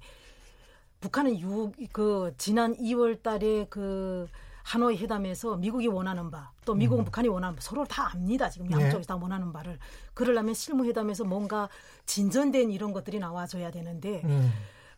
북한은 0.99 1.39
유, 1.39 1.71
그 1.91 2.35
지난 2.37 2.75
2월 2.75 3.23
달에 3.23 3.65
그 3.71 4.27
하노이 4.61 4.97
회담에서 4.97 5.57
미국이 5.57 5.87
원하는 5.87 6.29
바, 6.29 6.51
또 6.63 6.75
미국은 6.75 7.01
음. 7.01 7.05
북한이 7.05 7.27
원하는 7.27 7.55
바, 7.55 7.61
서로 7.61 7.83
다 7.85 8.11
압니다. 8.13 8.47
지금 8.51 8.67
네. 8.67 8.75
양쪽이 8.75 9.01
네. 9.01 9.07
다 9.07 9.15
원하는 9.15 9.51
바를. 9.51 9.79
그러려면 10.13 10.53
실무회담에서 10.53 11.23
뭔가 11.23 11.67
진전된 12.05 12.69
이런 12.69 12.93
것들이 12.93 13.17
나와줘야 13.17 13.71
되는데, 13.71 14.21
음. 14.25 14.51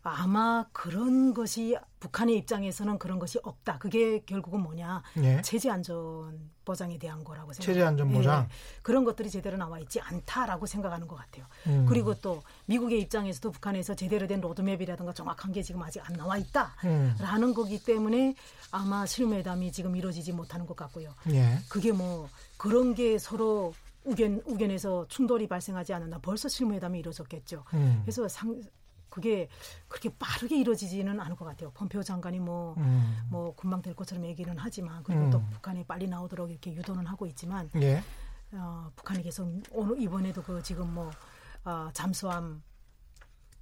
아마 0.03 0.65
그런 0.73 1.33
것이 1.33 1.77
북한의 2.01 2.35
입장에서는 2.39 2.99
그런 2.99 3.19
것이 3.19 3.39
없다. 3.41 3.77
그게 3.77 4.19
결국은 4.25 4.61
뭐냐? 4.61 5.01
예. 5.17 5.41
체제 5.41 5.69
안전 5.69 6.51
보장에 6.65 6.97
대한 6.97 7.23
거라고 7.23 7.53
생각해요. 7.53 7.73
체제 7.73 7.85
안전 7.85 8.11
보장. 8.11 8.43
예. 8.43 8.47
그런 8.81 9.05
것들이 9.05 9.29
제대로 9.29 9.55
나와 9.55 9.79
있지 9.79 10.01
않다라고 10.01 10.65
생각하는 10.65 11.07
것 11.07 11.15
같아요. 11.15 11.45
음. 11.67 11.85
그리고 11.87 12.13
또 12.15 12.43
미국의 12.65 12.99
입장에서도 12.99 13.51
북한에서 13.51 13.95
제대로 13.95 14.27
된 14.27 14.41
로드맵이라든가 14.41 15.13
정확한 15.13 15.53
게 15.53 15.63
지금 15.63 15.81
아직 15.81 16.07
안 16.07 16.17
나와 16.17 16.37
있다라는 16.37 17.49
음. 17.49 17.53
거기 17.53 17.81
때문에 17.81 18.35
아마 18.71 19.05
실무회담이 19.05 19.71
지금 19.71 19.95
이루어지지 19.95 20.33
못하는 20.33 20.65
것 20.65 20.75
같고요. 20.75 21.13
예. 21.29 21.59
그게 21.69 21.93
뭐 21.93 22.27
그런 22.57 22.93
게 22.93 23.17
서로 23.17 23.73
우견 24.03 24.41
우견에서 24.45 25.07
충돌이 25.07 25.47
발생하지 25.47 25.93
않았나 25.93 26.19
벌써 26.19 26.49
실무회담이 26.49 26.99
이루어졌겠죠. 26.99 27.63
음. 27.73 28.01
그래서 28.03 28.27
상, 28.27 28.61
그게 29.13 29.47
그렇게 29.87 30.09
빠르게 30.17 30.57
이루어지지는 30.57 31.19
않을 31.19 31.35
것 31.35 31.45
같아요. 31.45 31.69
폼페오 31.71 32.01
장관이 32.01 32.39
뭐, 32.39 32.73
음. 32.77 33.27
뭐 33.29 33.55
금방 33.55 33.79
될 33.83 33.95
것처럼 33.95 34.25
얘기는 34.25 34.51
하지만 34.57 35.03
그리고 35.03 35.25
음. 35.25 35.29
또 35.29 35.39
북한이 35.51 35.83
빨리 35.83 36.07
나오도록 36.07 36.49
이렇게 36.49 36.73
유도는 36.73 37.05
하고 37.05 37.27
있지만 37.27 37.69
예. 37.75 38.01
어, 38.53 38.91
북한이 38.95 39.21
계속 39.21 39.47
오늘 39.71 40.01
이번에도 40.01 40.41
그 40.41 40.63
지금 40.63 40.91
뭐 40.91 41.11
어, 41.63 41.89
잠수함 41.93 42.63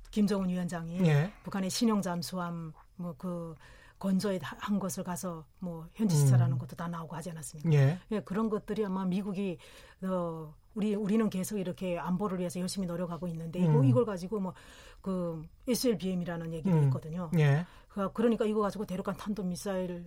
김정은 0.10 0.48
위원장이 0.48 1.06
예. 1.06 1.34
북한의 1.44 1.70
신형 1.70 2.02
잠수함 2.02 2.72
뭐 2.96 3.14
그 3.18 3.56
건조에 4.02 4.40
한 4.42 4.80
것을 4.80 5.04
가서 5.04 5.46
뭐 5.60 5.88
현지 5.94 6.18
시찰하는 6.18 6.56
음. 6.56 6.58
것도 6.58 6.76
다 6.76 6.88
나오고 6.88 7.16
하지 7.16 7.30
않았습니까? 7.30 7.72
예. 7.72 8.00
예. 8.10 8.20
그런 8.22 8.50
것들이 8.50 8.84
아마 8.84 9.06
미국이 9.06 9.60
어 10.02 10.56
우리 10.74 10.96
우리는 10.96 11.30
계속 11.30 11.58
이렇게 11.58 11.98
안보를 11.98 12.40
위해서 12.40 12.60
열심히 12.60 12.88
노력하고 12.88 13.28
있는데 13.28 13.60
이거 13.60 13.80
음. 13.80 13.86
이걸 13.86 14.06
가지고 14.06 14.40
뭐 14.40 14.54
그 15.02 15.44
SLBM이라는 15.68 16.54
얘기도 16.54 16.76
음. 16.76 16.84
있거든요. 16.86 17.30
예. 17.38 17.66
그, 17.90 18.12
그러니까 18.14 18.46
이거 18.46 18.62
가지고 18.62 18.86
대륙간 18.86 19.18
탄도 19.18 19.44
미사일 19.44 20.06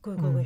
그, 0.00 0.16
그 0.16 0.26
음. 0.26 0.44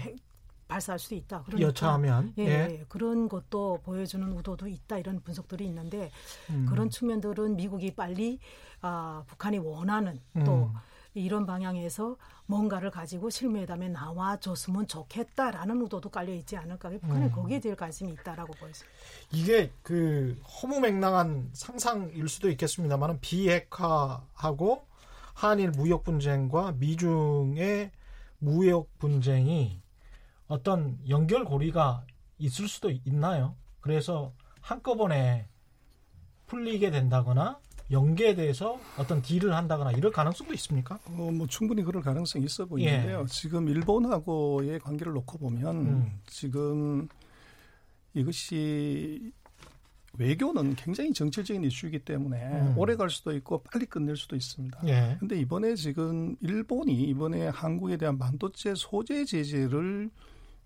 발사할 0.69 0.99
수도 0.99 1.15
있다. 1.15 1.43
그러니까 1.45 1.69
여차하면 1.69 2.35
예, 2.39 2.45
예. 2.45 2.49
예, 2.49 2.85
그런 2.89 3.29
것도 3.29 3.81
보여주는 3.85 4.37
의도도 4.37 4.67
있다 4.67 4.99
이런 4.99 5.21
분석들이 5.21 5.65
있는데 5.67 6.11
음. 6.51 6.67
그런 6.69 6.91
측면들은 6.91 7.57
미국이 7.57 7.95
빨리 7.95 8.41
아, 8.81 9.23
북한이 9.29 9.59
원하는 9.59 10.21
또 10.45 10.65
음. 10.65 10.73
이런 11.21 11.47
방향에서 11.47 12.17
뭔가를 12.47 12.91
가지고 12.91 13.31
실무회담에 13.31 13.89
나와줬으면 13.89 14.87
좋겠다라는 14.87 15.83
의도도 15.83 16.11
깔려 16.11 16.33
있지 16.35 16.57
않을까. 16.57 16.91
북한은 16.91 17.23
음. 17.23 17.33
거기에 17.33 17.61
대해 17.61 17.75
관심이 17.75 18.13
있다라고 18.13 18.53
보였습니다. 18.55 18.99
이게 19.33 19.71
그 19.83 20.41
허무맹랑한 20.63 21.51
상상일 21.53 22.29
수도 22.29 22.51
있겠습니다만 22.51 23.21
비핵화하고 23.21 24.87
한일 25.35 25.71
무역 25.71 26.05
분쟁과 26.05 26.73
미중의 26.73 27.91
무역 28.39 28.99
분쟁이 28.99 29.81
어떤 30.49 30.99
연결고리가 31.09 32.05
있을 32.39 32.69
수도 32.69 32.91
있나요? 32.91 33.57
그래서 33.81 34.33
한꺼번에 34.61 35.49
풀리게 36.47 36.91
된다거나 36.91 37.59
연계돼서 37.91 38.81
어떤 38.99 39.23
딜을 39.23 39.55
한다거나 39.55 39.93
이럴 39.93 40.11
가능성도 40.11 40.53
있습니까? 40.55 40.99
어, 41.07 41.31
뭐 41.31 41.47
충분히 41.47 41.83
그럴 41.83 42.03
가능성이 42.03 42.45
있어 42.47 42.67
보이는데요. 42.67 43.21
예. 43.23 43.27
지금 43.27 43.69
일본하고의 43.69 44.81
관계를 44.81 45.13
놓고 45.13 45.39
보면 45.39 45.77
음. 45.77 46.21
지금 46.27 47.09
이것이 48.15 49.33
외교는 50.19 50.75
굉장히 50.77 51.13
정치적인 51.13 51.63
이슈이기 51.65 52.01
때문에 52.01 52.39
음. 52.39 52.75
오래 52.79 52.97
갈 52.97 53.11
수도 53.11 53.33
있고 53.33 53.63
빨리 53.63 53.87
끝낼 53.87 54.17
수도 54.17 54.35
있습니다. 54.35 54.81
예. 54.87 55.17
근데 55.21 55.39
이번에 55.39 55.75
지금 55.75 56.37
일본이 56.41 57.05
이번에 57.05 57.49
한국에 57.49 57.97
대한 57.97 58.19
반도체 58.19 58.75
소재 58.75 59.25
제재를 59.25 60.11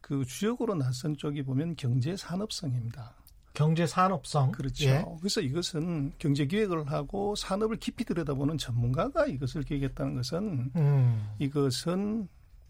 그 0.01 0.25
주역으로 0.25 0.75
나선 0.77 1.17
쪽이 1.17 1.43
보면 1.43 1.77
경제 1.77 2.17
산업성입니다. 2.17 3.15
경제 3.61 3.87
산업성. 3.87 4.53
그렇죠. 4.53 4.89
예. 4.89 5.05
그래서 5.21 5.41
이것은 5.43 6.13
경제 6.19 6.47
기획을 6.47 6.91
하고 6.91 7.35
산업을 7.35 7.77
깊이 7.77 8.05
들여다보는 8.05 8.57
전문가가 8.57 9.27
이것을 9.27 9.63
기획했다는 9.65 10.15
것은 10.17 10.71
음. 10.77 11.29
이것은 11.39 12.27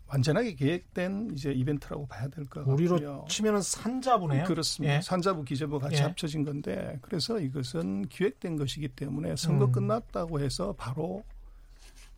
완전하게 0.09 0.55
계획된 0.57 1.31
이제 1.35 1.53
이벤트라고 1.53 2.07
봐야 2.09 2.27
될 2.27 2.45
것 2.47 2.61
같고요. 2.65 2.75
우리로 2.75 3.25
치면은 3.29 3.63
산자부네요. 3.63 4.45
그렇습니다. 4.45 4.97
예. 4.97 5.01
산자부 5.01 5.45
기재부 5.45 5.79
같이 5.79 5.99
예. 5.99 6.01
합쳐진 6.01 6.45
건데 6.45 6.99
그래서 7.03 7.39
이것은 7.39 8.09
기획된 8.09 8.57
것이기 8.57 8.89
때문에 8.89 9.37
선거 9.37 9.67
음. 9.67 9.73
끝났다고 9.73 10.41
해서 10.41 10.75
바로 10.77 11.23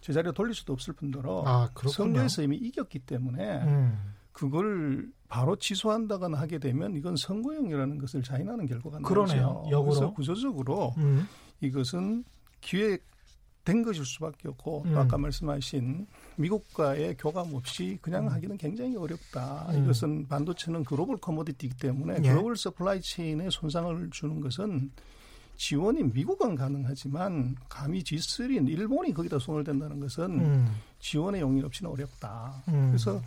제자리에 0.00 0.32
돌릴 0.32 0.54
수도 0.54 0.72
없을 0.72 0.94
뿐더러 0.94 1.44
아. 1.46 1.68
선거에서 1.86 2.42
이미 2.42 2.56
이겼기 2.56 3.00
때문에 3.00 3.58
음. 3.64 4.14
그걸 4.32 5.10
바로 5.32 5.56
취소한다거나 5.56 6.38
하게 6.38 6.58
되면 6.58 6.94
이건 6.94 7.16
선거용이라는 7.16 7.96
것을 7.96 8.22
자인하는 8.22 8.66
결과가. 8.66 9.00
나오죠. 9.40 9.82
그래서 9.82 10.12
구조적으로 10.12 10.92
음. 10.98 11.26
이것은 11.62 12.22
기획된 12.60 13.82
것일 13.82 14.04
수밖에 14.04 14.48
없고 14.48 14.82
음. 14.84 14.92
또 14.92 14.98
아까 15.00 15.16
말씀하신 15.16 16.06
미국과의 16.36 17.16
교감 17.16 17.54
없이 17.54 17.98
그냥 18.02 18.30
하기는 18.30 18.58
굉장히 18.58 18.94
어렵다. 18.94 19.68
음. 19.70 19.82
이것은 19.82 20.28
반도체는 20.28 20.84
global 20.84 21.16
commodity이기 21.16 21.78
때문에 21.78 22.16
예. 22.18 22.28
global 22.28 22.54
supply 22.54 23.00
chain에 23.00 23.48
손상을 23.48 24.10
주는 24.10 24.38
것은 24.38 24.90
주인인 25.56 26.02
미국은 26.04 26.56
가능하지만 26.56 27.56
감히 27.68 28.02
G3인 28.02 28.68
일본이 28.68 29.12
거기다 29.14 29.38
손을 29.38 29.64
댄다는 29.64 30.00
것은 30.00 30.24
음. 30.24 30.76
주인의 30.98 31.40
용인 31.40 31.62
없이는 31.64 31.90
어렵다. 31.90 32.62
음. 32.68 32.88
그래서 32.88 33.20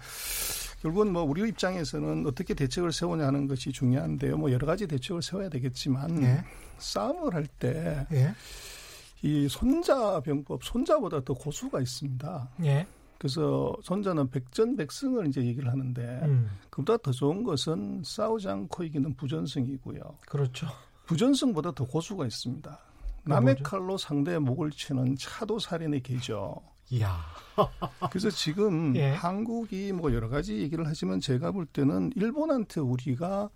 결국은 0.82 1.14
뭐 1.14 1.24
우리 1.24 1.48
입장에서는 1.50 2.28
어떻게 2.28 2.54
대책을 2.54 2.92
세우냐는 2.92 3.48
것이 3.48 3.72
중요한데요. 3.72 4.38
뭐 4.38 4.52
여러 4.52 4.68
가지 4.68 4.86
대책을 4.86 5.22
세워야 5.22 5.50
되겠지만 5.50 6.22
예. 6.22 6.44
싸움을 6.78 7.34
할때이 7.34 8.06
예. 8.14 9.48
손자병법 9.48 10.64
손자보다 10.64 11.24
더 11.24 11.34
고수가 11.34 11.82
있습니다. 11.82 12.50
예. 12.66 12.86
그래서 13.18 13.76
손자는 13.82 14.30
백전백승을 14.30 15.28
이제 15.28 15.44
얘기를 15.44 15.72
하는데 15.72 16.02
음. 16.24 16.50
그보다 16.70 16.98
더 16.98 17.12
좋은 17.12 17.44
것은 17.44 18.04
싸우지 18.06 18.48
않고 18.48 18.84
이기는 18.84 19.16
부전승이고요. 19.16 20.02
그렇죠. 20.28 20.68
부전승보다 21.06 21.72
더 21.74 21.86
고수가 21.86 22.26
있습니다. 22.26 22.80
남의? 23.24 23.58
칼로 23.64 23.98
상대의 23.98 24.40
목을 24.40 24.72
치는 24.72 25.16
차도 25.18 25.60
살인의 25.60 26.02
계죠. 26.02 26.62
이야. 26.92 27.20
그래서 28.12 28.30
지금 28.30 28.96
예. 28.96 29.12
한국이 29.14 29.92
뭐 29.92 30.14
여러 30.14 30.30
가지 30.30 30.58
얘기를 30.60 30.86
하지만 30.86 31.20
제가 31.20 31.52
볼 31.52 31.66
때는 31.66 32.12
일본한테 32.16 32.82
우리가 32.82 33.50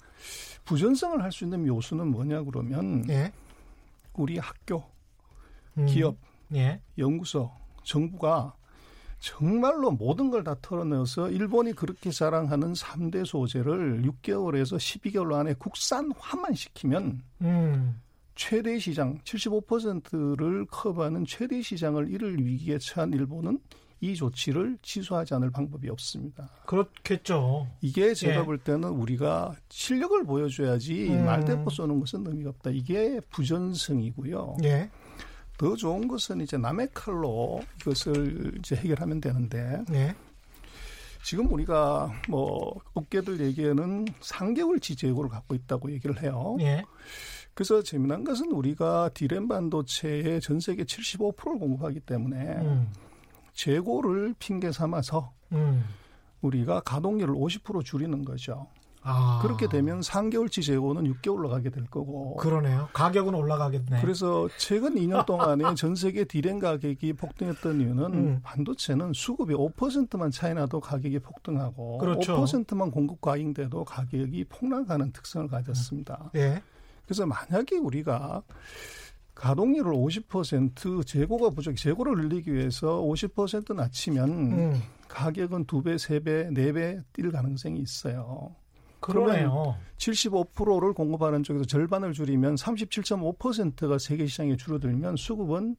부전성을 0.66 1.22
할 1.22 1.32
수 1.32 1.44
있는 1.44 1.68
요소는 1.68 2.08
뭐냐 2.08 2.44
그러면 2.44 3.08
예. 3.10 3.32
우리 4.14 4.40
학교, 4.40 4.84
음. 5.78 5.86
기업, 5.86 6.18
예. 6.56 6.82
연구소, 6.98 7.52
정부가 7.84 8.56
정말로 9.20 9.92
모든 9.92 10.32
걸 10.32 10.44
다 10.44 10.56
털어내서 10.62 11.30
일본이 11.32 11.74
그렇게 11.74 12.10
자랑하는 12.10 12.74
3대 12.74 13.26
소재를 13.26 14.02
6개월에서 14.04 14.78
12개월 14.78 15.34
안에 15.34 15.54
국산화만 15.56 16.54
시키면 16.54 17.22
음. 17.42 18.02
최대 18.36 18.80
시장 18.80 19.20
75%를 19.26 20.66
커버하는 20.68 21.26
최대 21.26 21.62
시장을 21.62 22.10
잃을 22.10 22.40
위기에 22.46 22.78
처한 22.78 23.12
일본은 23.12 23.60
이 24.02 24.16
조치를 24.16 24.78
취소하지 24.82 25.34
않을 25.34 25.52
방법이 25.52 25.90
없습니다. 25.90 26.50
그렇겠죠. 26.66 27.68
이게 27.82 28.14
제가 28.14 28.40
예. 28.40 28.46
볼 28.46 28.58
때는 28.58 28.88
우리가 28.88 29.54
실력을 29.68 30.24
보여줘야지 30.24 31.10
음. 31.10 31.26
말대포 31.26 31.70
쏘는 31.70 32.00
것은 32.00 32.26
의미가 32.26 32.52
없다. 32.52 32.70
이게 32.70 33.20
부전성이고요. 33.30 34.56
예. 34.64 34.90
더 35.60 35.76
좋은 35.76 36.08
것은 36.08 36.40
이제 36.40 36.58
남의 36.58 36.88
칼로 36.94 37.60
이것을 37.82 38.54
이제 38.60 38.78
해결하면 38.78 39.20
되는데 39.20 39.84
예. 39.92 40.16
지금 41.22 41.52
우리가 41.52 42.10
뭐 42.30 42.80
업계들 42.94 43.42
얘기에는 43.42 44.06
3개월치 44.06 44.98
재고를 44.98 45.30
갖고 45.30 45.56
있다고 45.56 45.92
얘기를 45.92 46.24
해요. 46.24 46.56
예. 46.62 46.82
그래서 47.54 47.84
재미난 47.84 48.24
것은 48.24 48.54
우리가 48.54 49.10
디램 49.14 49.50
반도체의 49.50 50.40
전 50.40 50.62
세계 50.62 50.86
75%를 50.86 51.60
공급하기 51.60 52.00
때문에 52.00 52.38
음. 52.62 52.90
재고를 53.54 54.36
핑계 54.40 54.72
삼아서 54.72 55.34
음. 55.52 55.84
우리가 56.40 56.80
가동률을 56.80 57.36
50% 57.36 57.84
줄이는 57.84 58.24
거죠. 58.24 58.68
아. 59.02 59.40
그렇게 59.42 59.68
되면 59.68 60.02
3개월치 60.02 60.64
재고는 60.66 61.12
6개월로 61.14 61.50
가게 61.50 61.70
될 61.70 61.86
거고. 61.86 62.36
그러네요. 62.36 62.90
가격은 62.94 63.34
올라가겠네. 63.34 64.02
그래서 64.02 64.50
최근 64.58 64.96
2년 64.96 65.26
동안에 65.26 65.64
전 65.76 65.96
세계 65.96 66.26
디램 66.26 66.60
가격이 66.60 67.14
폭등했던 67.14 67.82
이유는 67.82 68.06
음. 68.14 68.40
반도체는 68.44 69.14
수급이 69.14 69.54
5%만 69.54 70.32
차이나도 70.32 70.80
가격이 70.80 71.20
폭등하고 71.20 71.98
그렇죠. 72.00 72.44
5%만 72.44 72.92
공급 72.92 73.22
과잉돼도 73.22 73.86
가격이 73.86 74.46
폭락하는 74.50 75.12
특성을 75.12 75.48
가졌습니다. 75.48 76.32
예. 76.36 76.62
그래서 77.06 77.26
만약에 77.26 77.78
우리가 77.78 78.44
가동률을 79.34 79.94
50% 79.94 81.08
재고가 81.08 81.52
부족, 81.52 81.76
재고를 81.76 82.18
늘리기 82.18 82.54
위해서 82.54 83.02
50% 83.02 83.74
낮추면 83.74 84.30
음. 84.30 84.82
가격은 85.08 85.66
두 85.66 85.82
배, 85.82 85.98
세 85.98 86.20
배, 86.20 86.50
네배뛸 86.50 87.32
가능성이 87.32 87.80
있어요. 87.80 88.54
그러네요. 89.00 89.76
75%를 89.98 90.94
공급하는 90.94 91.44
쪽에서 91.44 91.66
절반을 91.66 92.14
줄이면 92.14 92.56
37.5%가 92.56 93.98
세계 93.98 94.26
시장에 94.26 94.56
줄어들면 94.56 95.16
수급은 95.16 95.76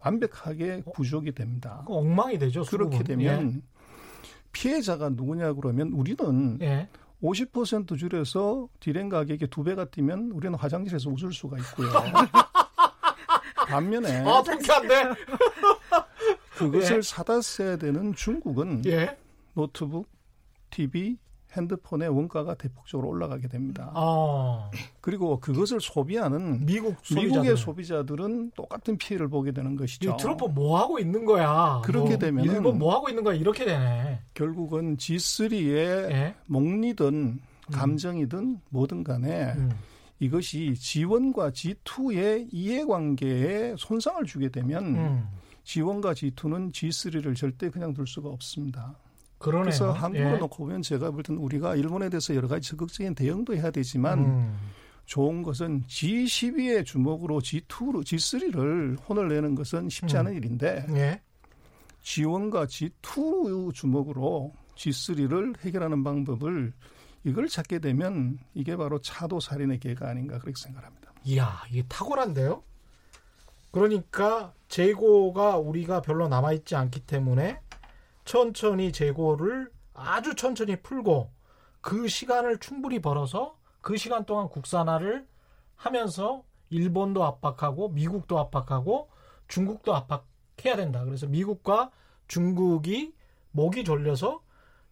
완벽하게 0.00 0.82
부족이 0.94 1.32
됩니다. 1.32 1.84
그 1.86 1.94
엉망이 1.94 2.38
되죠. 2.38 2.62
그렇게 2.64 2.98
수급은. 2.98 3.16
되면 3.16 3.62
피해자가 4.52 5.10
누구냐 5.10 5.52
그러면 5.54 5.92
우리는 5.92 6.58
예. 6.62 6.66
예. 6.66 6.88
50% 7.22 7.98
줄여서 7.98 8.68
디램 8.78 9.08
가격이 9.08 9.48
두 9.48 9.64
배가 9.64 9.86
뛰면 9.86 10.30
우리는 10.32 10.56
화장실에서 10.56 11.10
웃을 11.10 11.32
수가 11.32 11.58
있고요. 11.58 11.88
반면에 13.68 14.20
아, 14.20 14.42
통쾌한데? 14.42 15.14
그것을 16.56 16.98
예. 16.98 17.02
사다 17.02 17.40
써야 17.40 17.76
되는 17.76 18.14
중국은 18.14 18.82
예. 18.86 19.16
노트북, 19.54 20.08
TV, 20.70 21.18
핸드폰의 21.56 22.08
원가가 22.08 22.54
대폭적으로 22.54 23.08
올라가게 23.08 23.48
됩니다. 23.48 23.90
아. 23.94 24.70
그리고 25.00 25.40
그것을 25.40 25.80
소비하는 25.80 26.64
미국 26.66 26.96
소비자들. 27.02 27.28
미국의 27.28 27.56
소비자들은 27.56 28.52
똑같은 28.52 28.98
피해를 28.98 29.28
보게 29.28 29.52
되는 29.52 29.76
것이죠. 29.76 30.10
이 30.10 30.16
트럼프 30.16 30.44
뭐 30.44 30.78
하고 30.78 30.98
있는 30.98 31.24
거야? 31.24 31.80
그렇게 31.84 32.10
뭐, 32.10 32.18
되면은 32.18 32.54
일본 32.54 32.78
뭐 32.78 32.94
하고 32.94 33.08
있는 33.08 33.24
거야? 33.24 33.34
이렇게 33.34 33.64
되네. 33.64 34.20
결국은 34.34 34.96
G3의 34.96 36.10
예. 36.10 36.34
목리든 36.46 37.40
감정이든 37.72 38.60
뭐든 38.70 39.04
간에 39.04 39.52
음. 39.56 39.70
이것이 40.18 40.72
G1과 40.74 41.52
G2의 41.52 42.48
이해관계에 42.50 43.74
손상을 43.76 44.24
주게 44.24 44.48
되면 44.48 44.84
음. 44.96 45.28
G1과 45.64 46.12
G2는 46.12 46.72
G3를 46.72 47.36
절대 47.36 47.68
그냥 47.68 47.92
둘 47.92 48.06
수가 48.06 48.28
없습니다. 48.28 48.96
그러네요. 49.38 49.64
그래서 49.64 49.92
한국으로 49.92 50.34
예. 50.34 50.38
놓고 50.38 50.56
보면 50.64 50.82
제가 50.82 51.10
볼 51.10 51.22
때는 51.22 51.40
우리가 51.40 51.76
일본에 51.76 52.08
대해서 52.08 52.34
여러 52.34 52.48
가지 52.48 52.68
적극적인 52.70 53.14
대응도 53.14 53.54
해야 53.54 53.70
되지만 53.70 54.18
음. 54.18 54.58
좋은 55.04 55.42
것은 55.42 55.84
G12의 55.86 56.84
주목으로 56.84 57.40
G2로 57.40 58.02
G3를 58.02 58.98
혼을 59.08 59.28
내는 59.28 59.54
것은 59.54 59.88
쉽지 59.88 60.16
음. 60.16 60.20
않은 60.20 60.34
일인데 60.34 60.86
예. 60.90 61.20
G1과 62.02 62.66
G2 62.66 63.74
주목으로 63.74 64.52
G3를 64.76 65.58
해결하는 65.60 66.02
방법을 66.04 66.72
이걸 67.24 67.48
찾게 67.48 67.80
되면 67.80 68.38
이게 68.54 68.76
바로 68.76 69.00
차도 69.00 69.40
살인의 69.40 69.80
계가 69.80 70.08
아닌가 70.08 70.38
그렇게 70.38 70.60
생각합니다. 70.60 71.12
이야, 71.24 71.60
이게 71.70 71.82
탁월한데요? 71.88 72.62
그러니까 73.72 74.54
재고가 74.68 75.58
우리가 75.58 76.02
별로 76.02 76.28
남아있지 76.28 76.76
않기 76.76 77.00
때문에 77.00 77.60
천천히 78.26 78.92
재고를 78.92 79.70
아주 79.94 80.34
천천히 80.34 80.76
풀고 80.82 81.30
그 81.80 82.08
시간을 82.08 82.58
충분히 82.58 83.00
벌어서 83.00 83.56
그 83.80 83.96
시간 83.96 84.26
동안 84.26 84.48
국산화를 84.48 85.26
하면서 85.76 86.42
일본도 86.68 87.24
압박하고 87.24 87.88
미국도 87.90 88.38
압박하고 88.38 89.08
중국도 89.46 89.94
압박해야 89.94 90.76
된다. 90.76 91.04
그래서 91.04 91.26
미국과 91.26 91.92
중국이 92.26 93.14
목이 93.52 93.84
졸려서 93.84 94.42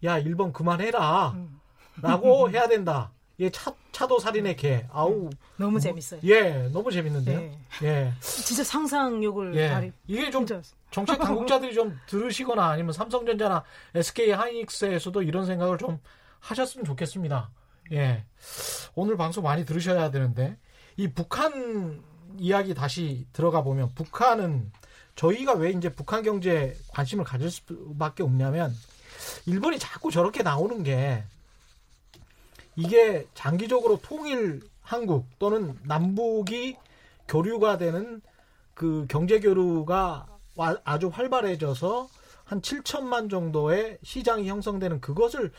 야 0.05 0.19
일본 0.19 0.53
그만해라 0.53 1.31
음. 1.31 1.61
라고 2.01 2.49
해야 2.51 2.69
된다. 2.69 3.13
예, 3.41 3.51
차, 3.51 3.73
차도 3.93 4.19
살인의 4.19 4.57
개. 4.57 4.87
아우. 4.93 5.29
너무 5.57 5.81
재밌어요. 5.81 6.21
예, 6.25 6.69
너무 6.73 6.91
재밌는데요. 6.91 7.39
네. 7.41 7.59
예. 7.83 8.13
진짜 8.21 8.63
상상력을 8.63 9.55
예. 9.57 9.69
발휘. 9.71 9.93
이게 10.07 10.31
좀. 10.31 10.47
정책 10.91 11.19
당국자들이 11.19 11.75
좀 11.75 11.99
들으시거나 12.07 12.65
아니면 12.71 12.93
삼성전자나 12.93 13.65
SK 13.97 14.31
하이닉스에서도 14.31 15.23
이런 15.23 15.45
생각을 15.45 15.77
좀 15.77 15.99
하셨으면 16.39 16.85
좋겠습니다. 16.85 17.51
예. 17.93 18.25
오늘 18.95 19.17
방송 19.17 19.43
많이 19.43 19.65
들으셔야 19.65 20.13
되는데 20.13 20.57
이 20.97 21.09
북한 21.09 22.01
이야기 22.39 22.75
다시 22.75 23.27
들어가 23.33 23.63
보면 23.63 23.91
북한은 23.97 24.71
저희가 25.17 25.55
왜 25.55 25.71
이제 25.71 25.89
북한 25.89 26.23
경제에 26.23 26.75
관심을 26.89 27.25
가질 27.25 27.51
수밖에 27.51 28.23
없냐면 28.23 28.73
일본이 29.47 29.79
자꾸 29.79 30.11
저렇게 30.11 30.43
나오는 30.43 30.83
게 30.83 31.25
이게 32.77 33.27
장기적으로 33.35 33.99
통일 34.03 34.63
한국 34.83 35.27
또는 35.39 35.79
남북이 35.85 36.77
교류가 37.29 37.79
되는 37.79 38.21
그 38.75 39.07
경제 39.09 39.41
교류가 39.41 40.27
와- 40.57 40.77
아주 40.85 41.09
활발해져서 41.09 42.09
한 42.45 42.61
7천만 42.61 43.31
정도의 43.31 43.99
시장이 44.03 44.49
형성되는 44.49 45.01
그것을 45.01 45.53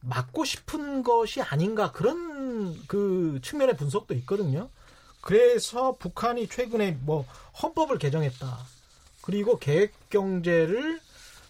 막고 0.00 0.44
싶은 0.44 1.02
것이 1.02 1.40
아닌가 1.40 1.90
그런 1.92 2.76
그 2.86 3.40
측면의 3.42 3.76
분석도 3.76 4.14
있거든요. 4.14 4.68
그래서 5.20 5.96
북한이 5.98 6.48
최근에 6.48 6.98
뭐 7.02 7.24
헌법을 7.62 7.98
개정했다. 7.98 8.58
그리고 9.22 9.58
계획 9.58 9.92
경제를 10.10 11.00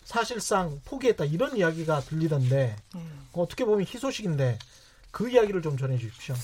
사실상 0.09 0.81
포기했다. 0.87 1.27
이런 1.27 1.55
이야기가 1.55 2.01
들리던데 2.01 2.75
음. 2.95 3.29
어떻게 3.35 3.67
보면 3.67 3.83
희소식인데 3.87 4.59
그 5.11 5.29
이야기를 5.29 5.61
좀 5.61 5.77
전해 5.77 5.99
주십시오. 5.99 6.35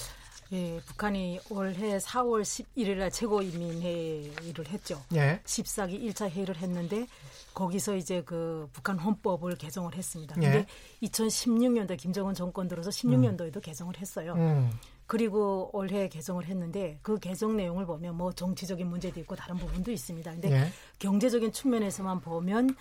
예, 0.52 0.78
북한이 0.84 1.40
올해 1.48 1.96
4월 1.96 2.42
11일 2.42 2.96
날 2.96 3.10
최고인민회의를 3.10 4.68
했죠. 4.68 5.02
예. 5.14 5.40
14기 5.46 5.98
1차 6.02 6.28
회의를 6.28 6.58
했는데 6.58 7.06
거기서 7.54 7.96
이제 7.96 8.22
그 8.26 8.68
북한 8.74 8.98
헌법을 8.98 9.56
개정을 9.56 9.94
했습니다. 9.94 10.36
예. 10.42 10.42
근데 10.42 10.66
2016년도 11.02 11.96
김정은 11.96 12.34
정권 12.34 12.68
들어서 12.68 12.90
16년도에도 12.90 13.62
개정을 13.62 13.96
했어요. 13.96 14.34
음. 14.34 14.70
그리고 15.06 15.70
올해 15.72 16.10
개정을 16.10 16.44
했는데 16.44 16.98
그 17.00 17.18
개정 17.18 17.56
내용을 17.56 17.86
보면 17.86 18.14
뭐 18.14 18.30
정치적인 18.30 18.86
문제도 18.86 19.18
있고 19.20 19.34
다른 19.36 19.56
부분도 19.56 19.90
있습니다. 19.90 20.30
근데 20.32 20.52
예. 20.52 20.72
경제적인 20.98 21.52
측면에서만 21.52 22.20
보면 22.20 22.76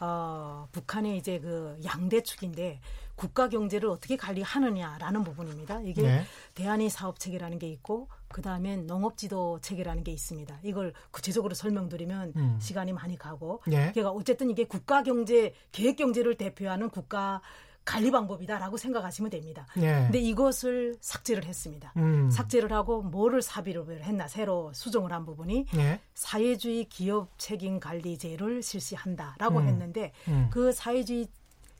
어, 0.00 0.66
북한의 0.72 1.18
이제 1.18 1.38
그 1.38 1.78
양대축인데 1.84 2.80
국가 3.16 3.50
경제를 3.50 3.90
어떻게 3.90 4.16
관리하느냐라는 4.16 5.24
부분입니다. 5.24 5.82
이게 5.82 6.02
네. 6.02 6.24
대한이 6.54 6.88
사업 6.88 7.20
체계라는 7.20 7.58
게 7.58 7.68
있고 7.68 8.08
그 8.28 8.40
다음엔 8.40 8.86
농업 8.86 9.18
지도 9.18 9.60
체계라는 9.60 10.04
게 10.04 10.10
있습니다. 10.12 10.60
이걸 10.62 10.94
구체적으로 11.10 11.54
설명드리면 11.54 12.32
음. 12.34 12.58
시간이 12.60 12.94
많이 12.94 13.18
가고 13.18 13.60
예. 13.68 13.90
그러니까 13.92 14.10
어쨌든 14.10 14.48
이게 14.48 14.64
국가 14.64 15.02
경제 15.02 15.52
계획 15.70 15.96
경제를 15.96 16.36
대표하는 16.36 16.88
국가 16.88 17.42
관리 17.84 18.10
방법이다라고 18.10 18.76
생각하시면 18.76 19.30
됩니다. 19.30 19.66
예. 19.78 20.02
근데 20.02 20.18
이것을 20.18 20.96
삭제를 21.00 21.44
했습니다. 21.44 21.92
음. 21.96 22.30
삭제를 22.30 22.72
하고 22.72 23.02
뭐를 23.02 23.42
삽입을 23.42 24.04
했나 24.04 24.28
새로 24.28 24.72
수정을 24.74 25.12
한 25.12 25.24
부분이 25.24 25.66
예. 25.76 26.00
사회주의 26.14 26.84
기업 26.84 27.30
책임 27.38 27.80
관리제를 27.80 28.62
실시한다라고 28.62 29.60
음. 29.60 29.66
했는데 29.66 30.12
음. 30.28 30.48
그 30.50 30.72
사회주의 30.72 31.28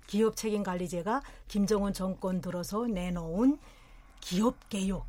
기업 0.06 0.36
책임 0.36 0.62
관리제가 0.62 1.22
김정은 1.46 1.92
정권 1.92 2.40
들어서 2.40 2.86
내놓은 2.86 3.58
기업 4.20 4.68
개혁, 4.68 5.06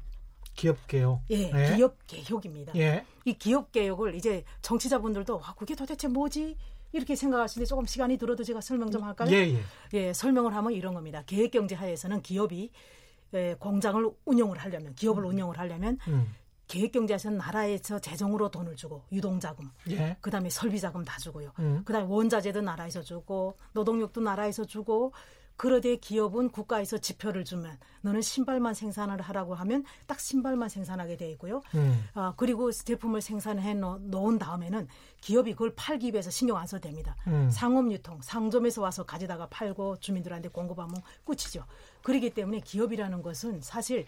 기업 0.55 0.87
개혁. 0.87 1.21
예, 1.31 1.51
예. 1.53 1.75
기업 1.75 1.95
개혁입니다. 2.07 2.73
예. 2.75 3.05
이 3.25 3.33
기업 3.33 3.71
개혁을 3.71 4.15
이제 4.15 4.43
정치자분들도 4.61 5.37
와 5.37 5.55
그게 5.57 5.75
도대체 5.75 6.07
뭐지? 6.07 6.55
이렇게 6.91 7.15
생각하시는데 7.15 7.67
조금 7.67 7.85
시간이 7.85 8.17
들어도 8.17 8.43
제가 8.43 8.61
설명 8.61 8.91
좀 8.91 9.03
할까요? 9.03 9.29
예, 9.31 9.53
예. 9.53 9.63
예, 9.93 10.13
설명을 10.13 10.55
하면 10.55 10.73
이런 10.73 10.93
겁니다. 10.93 11.23
계획 11.25 11.51
경제 11.51 11.75
하에서는 11.75 12.21
기업이 12.21 12.71
예, 13.33 13.55
공장을 13.59 14.09
운영을 14.25 14.57
하려면 14.57 14.93
기업을 14.95 15.23
운영을 15.25 15.57
하려면 15.57 15.97
음. 16.07 16.35
계획 16.67 16.93
경제에서는 16.93 17.37
나라에서 17.37 17.99
재정으로 17.99 18.49
돈을 18.49 18.75
주고 18.77 19.03
유동자금, 19.11 19.69
예. 19.89 20.15
그다음에 20.21 20.49
설비자금 20.49 21.03
다 21.03 21.17
주고요. 21.19 21.51
음. 21.59 21.81
그다음에 21.83 22.07
원자재도 22.07 22.61
나라에서 22.61 23.01
주고 23.01 23.57
노동력도 23.73 24.21
나라에서 24.21 24.63
주고 24.65 25.11
그러되 25.61 25.95
기업은 25.97 26.49
국가에서 26.49 26.97
지표를 26.97 27.45
주면 27.45 27.77
너는 28.01 28.23
신발만 28.23 28.73
생산을 28.73 29.21
하라고 29.21 29.53
하면 29.53 29.83
딱 30.07 30.19
신발만 30.19 30.69
생산하게 30.69 31.17
돼 31.17 31.29
있고요. 31.33 31.61
음. 31.75 32.03
아, 32.15 32.33
그리고 32.35 32.71
제품을 32.71 33.21
생산해 33.21 33.75
놓- 33.75 34.01
놓은 34.01 34.39
다음에는 34.39 34.87
기업이 35.21 35.51
그걸 35.51 35.71
팔기 35.75 36.13
위해서 36.13 36.31
신경 36.31 36.57
안 36.57 36.65
써도 36.65 36.81
됩니다. 36.81 37.15
음. 37.27 37.47
상업 37.51 37.91
유통, 37.91 38.19
상점에서 38.23 38.81
와서 38.81 39.03
가져다가 39.05 39.45
팔고 39.49 39.97
주민들한테 39.97 40.49
공급하면 40.49 40.95
끝이죠. 41.25 41.63
그렇기 42.01 42.31
때문에 42.31 42.61
기업이라는 42.61 43.21
것은 43.21 43.61
사실 43.61 44.07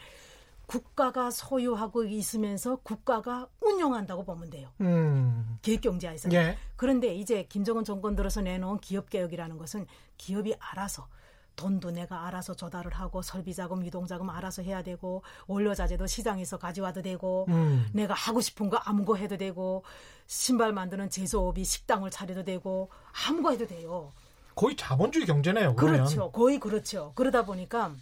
국가가 0.66 1.30
소유하고 1.30 2.06
있으면서 2.06 2.78
국가가 2.78 3.48
운영한다고 3.62 4.26
보면 4.26 4.50
돼요. 4.50 4.70
음. 4.82 5.60
계획경제에서. 5.62 6.32
예. 6.32 6.58
그런데 6.78 7.14
이제 7.14 7.44
김정은 7.48 7.84
정권 7.84 8.16
들어서 8.16 8.42
내놓은 8.42 8.80
기업개혁이라는 8.80 9.60
것은 9.60 9.86
기업이 10.18 10.56
알아서 10.58 11.08
돈도 11.56 11.92
내가 11.92 12.26
알아서 12.28 12.56
조달을 12.56 12.94
하고 12.94 13.22
설비 13.22 13.54
자금, 13.54 13.86
유동 13.86 14.08
자금 14.08 14.30
알아서 14.30 14.62
해야 14.62 14.82
되고 14.82 15.24
원료 15.48 15.74
자재도 15.74 16.08
시장에서 16.08 16.58
가져와도 16.58 17.02
되고 17.02 17.46
음. 17.50 17.86
내가 17.94 18.14
하고 18.14 18.42
싶은 18.42 18.70
거 18.70 18.78
아무 18.78 19.06
거 19.06 19.16
해도 19.16 19.38
되고 19.38 19.84
신발 20.28 20.74
만드는 20.74 21.10
제조업이 21.10 21.64
식당을 21.64 22.10
차려도 22.12 22.44
되고 22.44 22.90
아무 23.28 23.42
거 23.42 23.52
해도 23.52 23.68
돼요. 23.68 24.12
거의 24.56 24.76
자본주의 24.76 25.26
경제네요. 25.26 25.76
그러면. 25.76 26.06
그렇죠. 26.06 26.32
거의 26.32 26.60
그렇죠. 26.60 27.12
그러다 27.16 27.46
보니까 27.46 27.94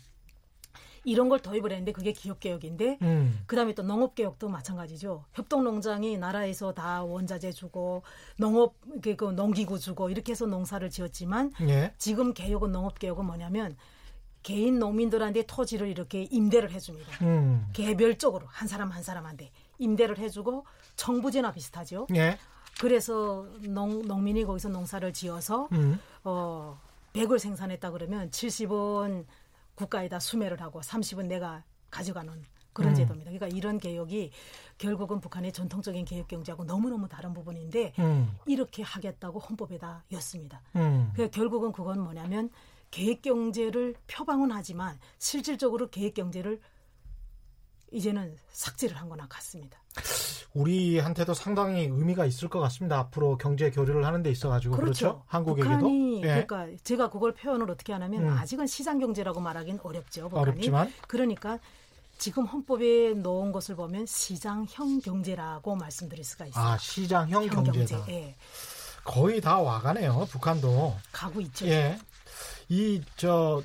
이런 1.04 1.30
걸 1.30 1.40
도입을 1.40 1.72
했는데 1.72 1.92
그게 1.92 2.12
기업개혁인데 2.12 3.00
음. 3.02 3.40
그다음에 3.48 3.74
또 3.74 3.82
농업개혁도 3.84 4.50
마찬가지죠. 4.50 5.26
협동농장이 5.34 6.18
나라에서 6.18 6.74
다 6.74 7.04
원자재 7.04 7.52
주고 7.52 8.04
농업 8.38 8.76
그, 9.02 9.16
그 9.16 9.26
농기구 9.32 9.80
주고 9.80 10.10
이렇게 10.10 10.34
해서 10.34 10.46
농사를 10.46 10.88
지었지만 10.90 11.54
예. 11.62 11.94
지금 11.98 12.34
개혁은 12.34 12.72
농업개혁은 12.72 13.26
뭐냐면 13.26 13.76
개인 14.44 14.80
농민들한테 14.80 15.44
토지를 15.44 15.88
이렇게 15.88 16.24
임대를 16.24 16.72
해줍니다. 16.72 17.26
음. 17.26 17.68
개별적으로 17.74 18.48
한 18.48 18.68
사람 18.68 18.90
한 18.90 19.04
사람한테 19.04 19.52
임대를 19.80 20.18
해주고 20.18 20.66
청부제나 20.96 21.52
비슷하죠. 21.52 22.08
예. 22.16 22.38
그래서 22.80 23.48
농, 23.62 24.02
농민이 24.08 24.46
거기서 24.46 24.70
농사를 24.70 25.12
지어서 25.14 25.68
음. 25.74 26.00
어, 26.24 26.80
100을 27.14 27.40
생산했다 27.40 27.92
그러면 27.92 28.30
70은 28.30 29.26
국가에다 29.75 30.19
수매를 30.19 30.62
하고 30.62 30.81
30은 30.81 31.27
내가 31.27 31.63
가져가는 31.89 32.43
그런 32.73 32.91
음. 32.91 32.95
제도입니다. 32.95 33.31
그러니까 33.31 33.55
이런 33.55 33.77
개혁이 33.77 34.31
결국은 34.77 35.19
북한의 35.19 35.51
전통적인 35.51 36.05
개혁 36.05 36.27
경제하고 36.27 36.63
너무너무 36.63 37.07
다른 37.07 37.34
부분인데 37.34 37.93
음. 37.99 38.38
이렇게 38.45 38.81
하겠다고 38.84 39.39
헌법에다 39.39 40.05
였습니다. 40.13 40.62
음. 40.75 41.12
그 41.15 41.29
결국은 41.29 41.71
그건 41.71 41.99
뭐냐면 41.99 42.49
계획 42.89 43.21
경제를 43.21 43.95
표방은 44.07 44.51
하지만 44.51 44.99
실질적으로 45.17 45.89
계획 45.89 46.13
경제를 46.13 46.60
이제는 47.91 48.38
삭제를 48.49 48.97
한 48.97 49.10
거나 49.10 49.27
같습니다. 49.27 49.81
우리한테도 50.54 51.34
상당히 51.34 51.84
의미가 51.84 52.26
있을 52.26 52.50
것 52.50 52.60
같습니다. 52.60 53.00
앞으로 53.00 53.38
경제 53.38 53.70
교류를 53.72 54.06
하는 54.06 54.22
데 54.22 54.30
있어 54.32 54.50
가지고 54.50 54.76
그렇죠. 54.76 55.24
한국에게도 55.28 55.78
북한이 55.78 56.18
예. 56.24 56.46
그러니까 56.46 56.68
제가 56.84 57.10
그걸 57.10 57.34
표현을 57.34 57.70
어떻게 57.72 57.94
하냐면 57.94 58.24
음. 58.24 58.30
아직은 58.38 58.68
시장 58.68 59.00
경제라고 59.00 59.40
말하기는 59.40 59.80
어렵죠. 59.82 60.30
북한이. 60.30 60.42
어렵지만 60.42 60.94
그러니까 61.08 61.58
지금 62.18 62.46
헌법에 62.46 63.14
놓은 63.14 63.52
것을 63.52 63.76
보면 63.76 64.06
시장형 64.06 65.00
경제라고 65.02 65.76
말씀드릴 65.76 66.24
수가 66.24 66.46
있어요. 66.48 66.64
아 66.64 66.78
시장형 66.78 67.46
형 67.46 67.64
경제다. 67.64 68.06
예. 68.10 68.36
거의 69.04 69.42
다 69.42 69.60
와가네요. 69.60 70.28
북한도. 70.30 70.96
가고 71.12 71.42
있죠. 71.42 71.66
예. 71.68 71.98
이 72.70 73.02
저 73.16 73.64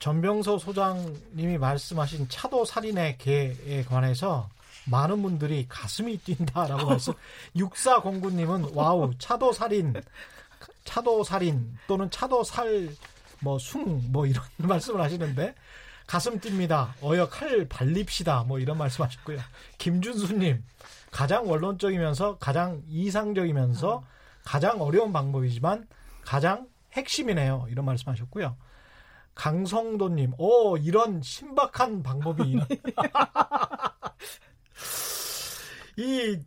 전병서 0.00 0.58
소장님이 0.58 1.56
말씀하신 1.56 2.28
차도살인의 2.28 3.16
계에 3.18 3.84
관해서 3.88 4.48
많은 4.86 5.22
분들이 5.22 5.66
가슴이 5.68 6.18
뛴다라고 6.18 6.86
말씀. 6.86 7.14
6409님은 7.56 8.74
와우 8.74 9.10
차도 9.18 9.52
살인, 9.52 9.94
차도 10.84 11.24
살인 11.24 11.76
또는 11.86 12.10
차도 12.10 12.44
살뭐숭뭐 12.44 14.26
이런 14.26 14.44
말씀을 14.58 15.00
하시는데 15.00 15.54
가슴 16.06 16.38
뜁니다. 16.38 16.92
어여 17.02 17.28
칼 17.28 17.66
빌립시다. 17.68 18.44
뭐 18.44 18.58
이런 18.58 18.76
말씀 18.76 19.04
하셨고요. 19.04 19.38
김준수님 19.78 20.62
가장 21.10 21.48
원론적이면서 21.48 22.38
가장 22.38 22.82
이상적이면서 22.88 24.04
가장 24.44 24.82
어려운 24.82 25.12
방법이지만 25.12 25.86
가장 26.24 26.68
핵심이네요. 26.92 27.66
이런 27.70 27.84
말씀 27.84 28.10
하셨고요. 28.10 28.56
강성도님, 29.34 30.34
오, 30.38 30.76
이런 30.76 31.20
신박한 31.22 32.02
방법이. 32.02 32.58
이 35.96 36.38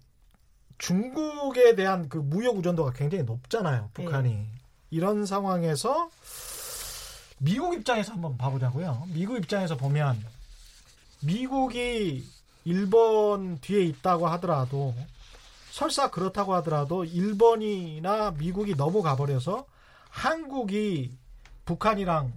중국에 0.78 1.76
대한 1.76 2.10
그 2.10 2.18
무역 2.18 2.58
의존도가 2.58 2.94
굉장히 2.94 3.24
높잖아요, 3.24 3.90
북한이. 3.94 4.30
네. 4.30 4.48
이런 4.90 5.26
상황에서 5.26 6.10
미국 7.40 7.74
입장에서 7.74 8.14
한번 8.14 8.38
봐보자고요. 8.38 9.08
미국 9.14 9.38
입장에서 9.38 9.78
보면 9.78 10.24
미국이 11.22 12.24
일본 12.66 13.60
뒤에 13.60 13.82
있다고 13.84 14.28
하더라도 14.28 14.94
설사 15.72 16.10
그렇다고 16.10 16.54
하더라도 16.56 17.06
일본이나 17.06 18.32
미국이 18.32 18.76
너무 18.76 19.02
가버려서 19.02 19.66
한국이 20.10 21.16
북한이랑 21.66 22.34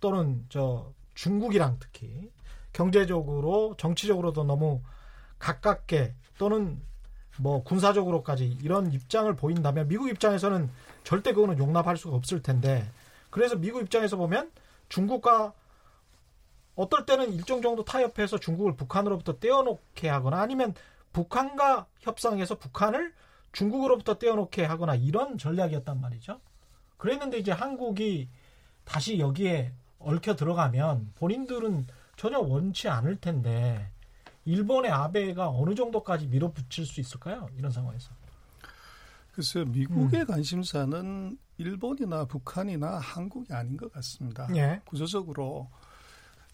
또는 0.00 0.44
저 0.48 0.92
중국이랑 1.14 1.76
특히 1.78 2.30
경제적으로 2.72 3.74
정치적으로도 3.78 4.44
너무 4.44 4.82
가깝게 5.38 6.14
또는 6.38 6.80
뭐 7.38 7.62
군사적으로까지 7.64 8.58
이런 8.62 8.92
입장을 8.92 9.34
보인다면 9.34 9.88
미국 9.88 10.08
입장에서는 10.08 10.70
절대 11.02 11.32
그거는 11.32 11.58
용납할 11.58 11.96
수가 11.96 12.16
없을 12.16 12.42
텐데 12.42 12.88
그래서 13.30 13.56
미국 13.56 13.82
입장에서 13.82 14.16
보면 14.16 14.50
중국과 14.88 15.52
어떨 16.76 17.06
때는 17.06 17.32
일정 17.32 17.62
정도 17.62 17.84
타협해서 17.84 18.38
중국을 18.38 18.76
북한으로부터 18.76 19.38
떼어놓게 19.38 20.08
하거나 20.08 20.40
아니면 20.40 20.74
북한과 21.12 21.86
협상해서 22.00 22.58
북한을 22.58 23.12
중국으로부터 23.52 24.18
떼어놓게 24.18 24.64
하거나 24.64 24.94
이런 24.96 25.38
전략이었단 25.38 26.00
말이죠. 26.00 26.40
그랬는데 26.96 27.38
이제 27.38 27.52
한국이 27.52 28.28
다시 28.84 29.18
여기에 29.18 29.72
얽혀 29.98 30.34
들어가면 30.36 31.12
본인들은 31.14 31.86
전혀 32.16 32.38
원치 32.38 32.88
않을 32.88 33.16
텐데 33.16 33.90
일본의 34.44 34.90
아베가 34.90 35.48
어느 35.48 35.74
정도까지 35.74 36.26
밀어붙일 36.26 36.86
수 36.86 37.00
있을까요? 37.00 37.48
이런 37.56 37.70
상황에서. 37.70 38.10
글쎄요, 39.32 39.64
미국의 39.64 40.20
음. 40.20 40.26
관심사는 40.26 41.38
일본이나 41.58 42.24
북한이나 42.24 42.98
한국이 42.98 43.52
아닌 43.52 43.76
것 43.76 43.92
같습니다. 43.92 44.48
예. 44.54 44.80
구조적으로 44.84 45.68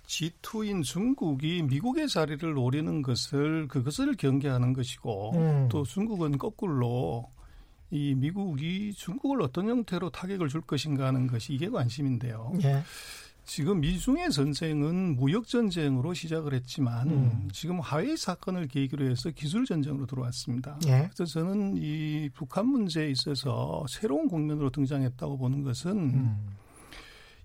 G2인 0.07 0.83
중국이 0.83 1.62
미국의 1.62 2.09
자리를 2.09 2.53
노리는 2.53 3.03
것을 3.03 3.68
그것을 3.68 4.16
경계하는 4.16 4.72
것이고 4.72 5.33
음. 5.37 5.68
또 5.70 5.85
중국은 5.85 6.38
거꾸로 6.38 7.31
이 7.90 8.14
미국이 8.14 8.92
중국을 8.94 9.42
어떤 9.42 9.68
형태로 9.68 10.11
타격을 10.11 10.48
줄 10.48 10.61
것인가 10.61 11.07
하는 11.07 11.26
것이 11.26 11.53
이게 11.53 11.68
관심인데요. 11.68 12.53
예. 12.62 12.83
지금 13.51 13.81
미중의 13.81 14.31
전쟁은 14.31 15.17
무역 15.17 15.49
전쟁으로 15.49 16.15
시작을 16.15 16.55
했지만 16.55 17.11
음. 17.11 17.49
지금 17.53 17.81
하웨이 17.81 18.17
사건을 18.17 18.69
계기로 18.69 19.11
해서 19.11 19.29
기술 19.31 19.65
전쟁으로 19.65 20.07
들어왔습니다. 20.07 20.79
예. 20.87 21.11
그래서 21.13 21.25
저는 21.25 21.77
이 21.77 22.31
북한 22.33 22.69
문제에 22.69 23.11
있어서 23.11 23.85
새로운 23.89 24.29
국면으로 24.29 24.71
등장했다고 24.71 25.37
보는 25.37 25.65
것은 25.65 25.91
음. 25.91 26.57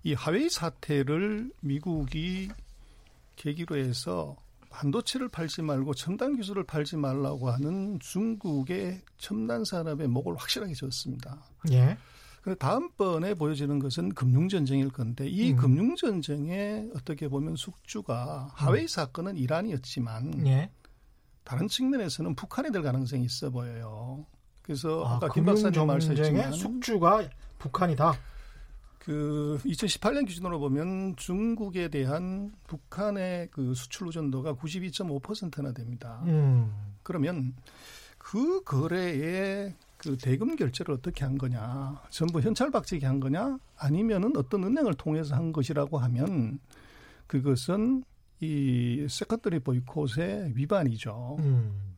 이 0.04 0.14
하웨이 0.14 0.48
사태를 0.48 1.50
미국이 1.60 2.50
계기로 3.34 3.76
해서 3.76 4.36
반도체를 4.70 5.28
팔지 5.28 5.62
말고 5.62 5.94
첨단 5.94 6.36
기술을 6.36 6.62
팔지 6.62 6.98
말라고 6.98 7.50
하는 7.50 7.98
중국의 7.98 9.00
첨단 9.18 9.64
산업의 9.64 10.06
목을 10.06 10.36
확실하게 10.36 10.72
줬습니다. 10.74 11.42
예. 11.72 11.98
근데 12.46 12.56
다음번에 12.58 13.34
보여지는 13.34 13.80
것은 13.80 14.10
금융전쟁일 14.10 14.90
건데 14.90 15.28
이 15.28 15.50
음. 15.50 15.56
금융전쟁에 15.56 16.90
어떻게 16.94 17.26
보면 17.26 17.56
숙주가 17.56 18.52
하웨이 18.54 18.82
음. 18.82 18.86
사건은 18.86 19.36
이란이었지만 19.36 20.46
예. 20.46 20.70
다른 21.42 21.66
측면에서는 21.66 22.36
북한이 22.36 22.70
될 22.70 22.82
가능성이 22.82 23.24
있어 23.24 23.50
보여요. 23.50 24.26
그래서 24.62 25.04
아, 25.04 25.18
까 25.18 25.28
김 25.30 25.44
박사님 25.44 25.88
말씀하셨지만 25.88 26.52
숙주가 26.52 27.28
북한이다. 27.58 28.14
그 29.00 29.58
2018년 29.64 30.24
기준으로 30.28 30.60
보면 30.60 31.16
중국에 31.16 31.88
대한 31.88 32.52
북한의 32.68 33.48
그 33.50 33.74
수출 33.74 34.06
의존도가 34.06 34.54
92.5%나 34.54 35.72
됩니다. 35.72 36.22
음. 36.26 36.72
그러면 37.02 37.56
그 38.18 38.62
거래에 38.62 39.74
그 39.96 40.16
대금 40.16 40.56
결제를 40.56 40.94
어떻게 40.94 41.24
한 41.24 41.38
거냐, 41.38 42.02
전부 42.10 42.40
현찰박치기 42.40 43.04
한 43.04 43.20
거냐, 43.20 43.58
아니면은 43.76 44.36
어떤 44.36 44.64
은행을 44.64 44.94
통해서 44.94 45.34
한 45.34 45.52
것이라고 45.52 45.98
하면 45.98 46.58
그것은 47.26 48.04
이 48.40 49.06
secondary 49.08 49.60
보이콧의 49.60 50.52
위반이죠. 50.54 51.36
음. 51.40 51.96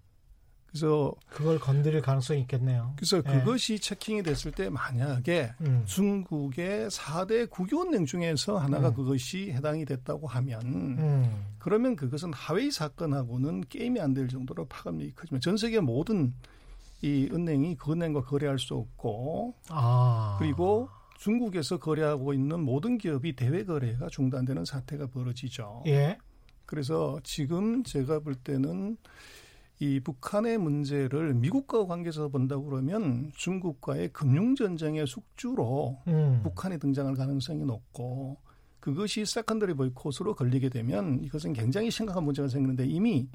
그래서 0.69 1.13
그걸 1.31 1.59
건드릴 1.59 2.03
가능성이 2.03 2.43
있겠네요. 2.43 2.93
그래서 2.97 3.23
네. 3.23 3.39
그것이 3.39 3.79
체킹이 3.79 4.23
됐을 4.23 4.53
때 4.53 4.69
만약에 4.69 5.55
음. 5.63 5.83
중국의 5.87 6.89
4대 6.91 7.49
국유은행 7.49 8.05
중에서 8.05 8.59
하나가 8.59 8.91
음. 8.91 8.95
그것이 8.95 9.51
해당이 9.51 9.87
됐다고 9.87 10.27
하면 10.27 10.61
음. 10.63 11.45
그러면 11.59 11.97
그것은 11.97 12.33
하웨이 12.35 12.71
사건하고는 12.71 13.63
게임이 13.63 13.99
안 14.01 14.13
될 14.13 14.29
정도로 14.29 14.67
파급력이 14.67 15.15
커지면 15.15 15.41
전 15.41 15.57
세계 15.57 15.81
모든 15.81 16.35
이 17.03 17.29
은행이 17.33 17.77
그 17.77 17.93
은행과 17.93 18.23
거래할 18.23 18.59
수 18.59 18.75
없고 18.75 19.55
아. 19.71 20.37
그리고 20.39 20.89
중국에서 21.19 21.79
거래하고 21.79 22.33
있는 22.33 22.61
모든 22.61 22.99
기업이 22.99 23.35
대외 23.35 23.65
거래가 23.65 24.09
중단되는 24.09 24.65
사태가 24.65 25.09
벌어지죠. 25.09 25.83
예. 25.87 26.19
그래서 26.67 27.19
지금 27.25 27.83
제가 27.83 28.21
볼 28.21 28.35
때는 28.35 28.97
이 29.81 30.01
북한의 30.01 30.59
문제를 30.59 31.35
미국과 31.35 31.87
관계에서 31.87 32.29
본다고 32.29 32.65
그러면 32.65 33.31
중국과의 33.37 34.09
금융 34.13 34.55
전쟁의 34.55 35.07
숙주로 35.07 35.99
음. 36.09 36.41
북한이 36.43 36.79
등장할 36.79 37.15
가능성이 37.15 37.65
높고 37.65 38.39
그것이 38.81 39.25
secondary 39.25 39.75
보이콧으로 39.75 40.35
걸리게 40.35 40.69
되면 40.69 41.21
이것은 41.23 41.53
굉장히 41.53 41.91
심각한 41.91 42.25
문제가 42.25 42.49
생기는데 42.49 42.87
이미 42.87 43.29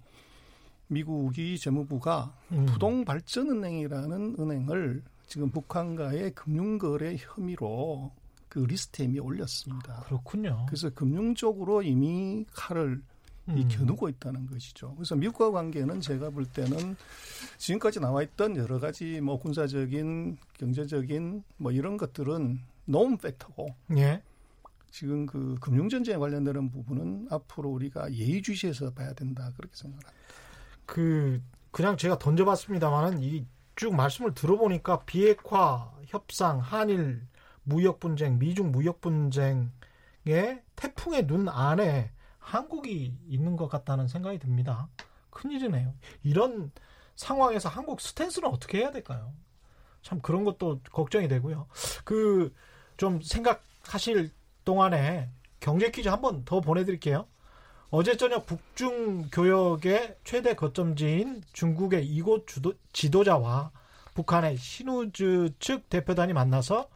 미국이 0.87 1.57
재무부가 1.57 2.35
음. 2.51 2.65
부동발전은행이라는 2.65 4.35
은행을 4.39 5.03
지금 5.27 5.49
북한과의 5.49 6.35
금융거래 6.35 7.15
혐의로 7.17 8.11
그 8.49 8.59
리스트에 8.59 9.17
올렸습니다. 9.19 10.03
그렇군요. 10.05 10.65
그래서 10.67 10.89
금융적으로 10.91 11.81
이미 11.81 12.45
칼을 12.53 13.01
음. 13.49 13.57
이 13.57 13.67
겨누고 13.67 14.09
있다는 14.09 14.45
것이죠. 14.47 14.93
그래서 14.95 15.15
미국과 15.15 15.51
관계는 15.51 15.99
제가 15.99 16.29
볼 16.29 16.45
때는 16.45 16.95
지금까지 17.57 17.99
나와 17.99 18.23
있던 18.23 18.55
여러 18.55 18.79
가지 18.79 19.19
뭐 19.21 19.39
군사적인 19.39 20.37
경제적인 20.53 21.43
뭐 21.57 21.71
이런 21.71 21.97
것들은 21.97 22.59
너무 22.85 23.17
factor고 23.17 23.75
예. 23.97 24.21
지금 24.91 25.25
그 25.25 25.57
금융 25.59 25.89
전쟁에 25.89 26.17
관련되는 26.17 26.69
부분은 26.69 27.27
앞으로 27.31 27.69
우리가 27.69 28.13
예의주시해서 28.13 28.91
봐야 28.91 29.13
된다 29.13 29.51
그렇게 29.57 29.75
생각합니다. 29.75 30.22
그 30.85 31.41
그냥 31.71 31.97
제가 31.97 32.19
던져봤습니다만은 32.19 33.21
이 33.23 33.45
쭉 33.75 33.95
말씀을 33.95 34.33
들어보니까 34.35 34.99
비핵화 35.05 35.91
협상, 36.05 36.59
한일 36.59 37.25
무역 37.63 37.99
분쟁, 37.99 38.37
미중 38.37 38.71
무역 38.71 39.01
분쟁의 39.01 39.71
태풍의 40.75 41.25
눈 41.27 41.49
안에 41.49 42.11
한국이 42.39 43.17
있는 43.27 43.55
것 43.55 43.67
같다는 43.69 44.07
생각이 44.07 44.37
듭니다. 44.39 44.89
큰일이네요. 45.31 45.93
이런 46.23 46.71
상황에서 47.15 47.69
한국 47.69 48.01
스탠스는 48.01 48.49
어떻게 48.49 48.79
해야 48.79 48.91
될까요? 48.91 49.33
참 50.01 50.21
그런 50.21 50.43
것도 50.43 50.81
걱정이 50.91 51.27
되고요. 51.27 51.67
그 52.03 52.53
좀 52.95 53.21
생각하실 53.21 54.29
동안에 54.65 55.31
경제 55.59 55.89
퀴즈 55.89 56.09
한번 56.09 56.45
더 56.45 56.61
보내드릴게요. 56.61 57.27
어제 57.95 58.17
저녁 58.17 58.47
북중 58.47 59.29
교역의 59.31 60.15
최대 60.23 60.55
거점지인 60.55 61.43
중국의 61.53 62.03
이곳 62.07 62.47
주도, 62.47 62.73
지도자와 62.91 63.69
북한의 64.15 64.57
신우즈 64.57 65.53
측 65.59 65.87
대표단이 65.89 66.33
만나서 66.33 66.89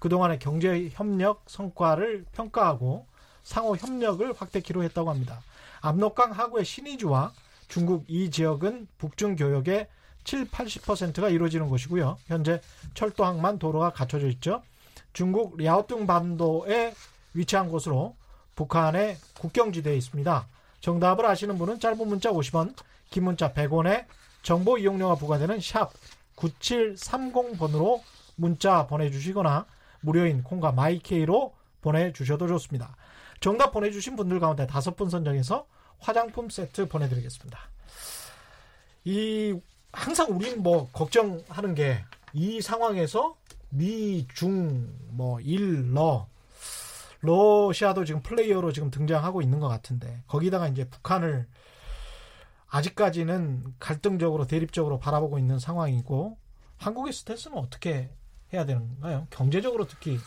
그동안의 0.00 0.40
경제 0.40 0.88
협력 0.92 1.44
성과를 1.46 2.24
평가하고 2.32 3.06
상호 3.44 3.76
협력을 3.76 4.32
확대키로 4.32 4.82
했다고 4.82 5.08
합니다. 5.08 5.40
압록강 5.82 6.32
하구의 6.32 6.64
신의주와 6.64 7.32
중국 7.68 8.06
이 8.08 8.28
지역은 8.32 8.88
북중 8.98 9.36
교역의 9.36 9.86
7, 10.24 10.48
80%가 10.48 11.28
이루어지는 11.28 11.68
곳이고요. 11.68 12.18
현재 12.26 12.60
철도항만 12.94 13.60
도로가 13.60 13.92
갖춰져 13.92 14.26
있죠. 14.26 14.64
중국 15.12 15.58
랴오뚱 15.58 16.08
반도에 16.08 16.92
위치한 17.34 17.68
곳으로 17.68 18.16
북한의 18.60 19.16
국경지대에 19.38 19.96
있습니다. 19.96 20.46
정답을 20.80 21.24
아시는 21.26 21.56
분은 21.58 21.80
짧은 21.80 22.06
문자 22.06 22.30
50원, 22.30 22.74
긴 23.10 23.24
문자 23.24 23.52
100원에 23.52 24.04
정보 24.42 24.78
이용료가 24.78 25.14
부과되는 25.16 25.60
샵 25.60 25.90
9730번으로 26.36 28.00
문자 28.36 28.86
보내주시거나 28.86 29.66
무료인 30.00 30.42
콩과 30.42 30.72
마이케이로 30.72 31.54
보내주셔도 31.80 32.46
좋습니다. 32.48 32.96
정답 33.40 33.72
보내주신 33.72 34.16
분들 34.16 34.40
가운데 34.40 34.66
다섯 34.66 34.96
분 34.96 35.08
선정해서 35.08 35.66
화장품 35.98 36.50
세트 36.50 36.88
보내드리겠습니다. 36.88 37.58
이 39.04 39.58
항상 39.92 40.30
우리는 40.30 40.62
뭐 40.62 40.88
걱정하는 40.92 41.74
게 41.74 42.04
이 42.32 42.60
상황에서 42.60 43.36
미, 43.70 44.26
중, 44.34 44.88
뭐, 45.10 45.40
일, 45.40 45.94
러, 45.94 46.26
러시아도 47.20 48.04
지금 48.04 48.22
플레이어로 48.22 48.72
지금 48.72 48.90
등장하고 48.90 49.42
있는 49.42 49.60
것 49.60 49.68
같은데 49.68 50.22
거기다가 50.26 50.68
이제 50.68 50.88
북한을 50.88 51.46
아직까지는 52.68 53.74
갈등적으로 53.78 54.46
대립적으로 54.46 54.98
바라보고 54.98 55.38
있는 55.38 55.58
상황이고 55.58 56.38
한국의 56.78 57.12
스탠스는 57.12 57.58
어떻게 57.58 58.10
해야 58.52 58.64
되는가요? 58.64 59.26
경제적으로 59.30 59.86
특히 59.86 60.18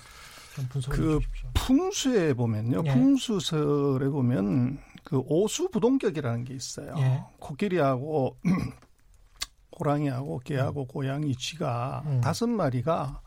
좀 0.55 0.67
분석을 0.69 0.97
그 0.97 1.15
해주십시오. 1.15 1.49
풍수에 1.55 2.33
보면요. 2.33 2.83
예. 2.85 2.93
풍수설에 2.93 4.09
보면 4.09 4.79
그 5.03 5.21
오수 5.25 5.69
부동격이라는 5.69 6.43
게 6.43 6.53
있어요. 6.53 6.93
예. 6.97 7.23
코끼리하고 7.39 8.37
호랑이하고 9.79 10.39
개하고 10.39 10.85
고양이 10.85 11.35
쥐가 11.35 12.03
음. 12.05 12.21
다섯 12.21 12.47
마리가 12.47 13.22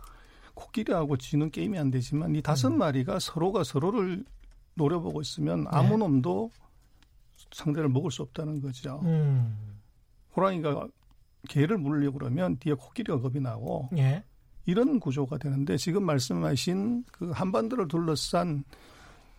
코끼리하고 0.56 1.16
쥐는 1.16 1.50
게임이 1.50 1.78
안 1.78 1.90
되지만 1.90 2.34
이 2.34 2.42
다섯 2.42 2.68
음. 2.68 2.78
마리가 2.78 3.18
서로가 3.20 3.62
서로를 3.62 4.24
노려보고 4.74 5.20
있으면 5.20 5.60
네. 5.60 5.66
아무 5.70 5.96
놈도 5.96 6.50
상대를 7.52 7.88
먹을 7.88 8.10
수 8.10 8.22
없다는 8.22 8.60
거죠. 8.60 9.00
음, 9.04 9.78
호랑이가 10.34 10.88
개를 11.48 11.78
물으려고 11.78 12.18
그러면 12.18 12.56
뒤에 12.58 12.74
코끼리가 12.74 13.20
겁이 13.20 13.40
나고 13.40 13.88
예, 13.96 14.24
이런 14.64 14.98
구조가 14.98 15.38
되는데 15.38 15.76
지금 15.76 16.04
말씀하신 16.04 17.04
그 17.12 17.30
한반도를 17.30 17.86
둘러싼 17.88 18.64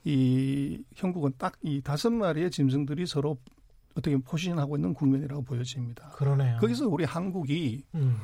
이 0.05 0.81
형국은 0.95 1.33
딱 1.37 1.53
이 1.63 1.81
다섯 1.81 2.11
마리의 2.11 2.49
짐승들이 2.51 3.05
서로 3.07 3.37
어떻게 3.91 4.11
보면 4.11 4.21
포진하고 4.21 4.77
있는 4.77 4.93
국면이라고 4.93 5.41
보여집니다. 5.43 6.09
그러네요. 6.11 6.59
거기서 6.59 6.87
우리 6.87 7.03
한국이 7.03 7.83
음, 7.95 8.15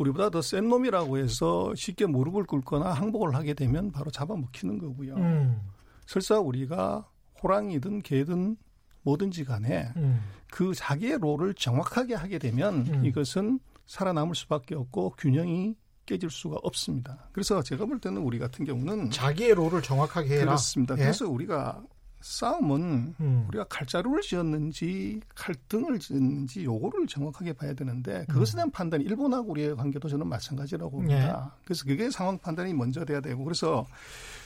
우리보다 0.00 0.30
더 0.30 0.40
센 0.40 0.68
놈이라고 0.68 1.18
해서 1.18 1.72
쉽게 1.76 2.06
무릎을 2.06 2.44
꿇거나 2.44 2.92
항복을 2.92 3.34
하게 3.34 3.54
되면 3.54 3.92
바로 3.92 4.10
잡아먹히는 4.10 4.78
거고요. 4.78 5.14
음, 5.16 5.60
설사 6.06 6.38
우리가 6.38 7.06
호랑이든 7.42 8.00
개든 8.02 8.56
뭐든지 9.02 9.44
간에 9.44 9.92
음, 9.96 10.20
그 10.50 10.74
자기의 10.74 11.18
롤을 11.18 11.54
정확하게 11.54 12.14
하게 12.14 12.38
되면 12.38 12.86
음. 12.86 13.04
이것은 13.04 13.60
살아남을 13.86 14.34
수밖에 14.34 14.74
없고 14.74 15.14
균형이 15.18 15.76
깨질 16.06 16.30
수가 16.30 16.56
없습니다. 16.62 17.28
그래서 17.32 17.62
제가 17.62 17.84
볼 17.86 18.00
때는 18.00 18.22
우리 18.22 18.38
같은 18.38 18.64
경우는 18.64 19.10
자기의 19.10 19.54
롤을 19.54 19.82
정확하게 19.82 20.34
해라. 20.36 20.44
그렇습니다. 20.46 20.94
예? 20.96 21.02
그래서 21.02 21.28
우리가 21.28 21.82
싸움은 22.20 23.14
음, 23.20 23.44
우리가 23.48 23.64
칼자루를 23.64 24.20
지었는지 24.22 25.20
칼등을 25.34 25.98
지었는지 25.98 26.64
요거를 26.64 27.06
정확하게 27.06 27.54
봐야 27.54 27.72
되는데 27.74 28.24
그것에 28.28 28.56
대한 28.56 28.70
판단이 28.70 29.04
일본하고 29.04 29.50
우리의 29.52 29.74
관계도 29.76 30.08
저는 30.08 30.26
마찬가지라고 30.28 30.90
봅니다. 30.90 31.56
그래서 31.64 31.84
그게 31.86 32.10
상황 32.10 32.38
판단이 32.38 32.74
먼저 32.74 33.04
돼야 33.04 33.20
되고 33.20 33.42
그래서 33.44 33.86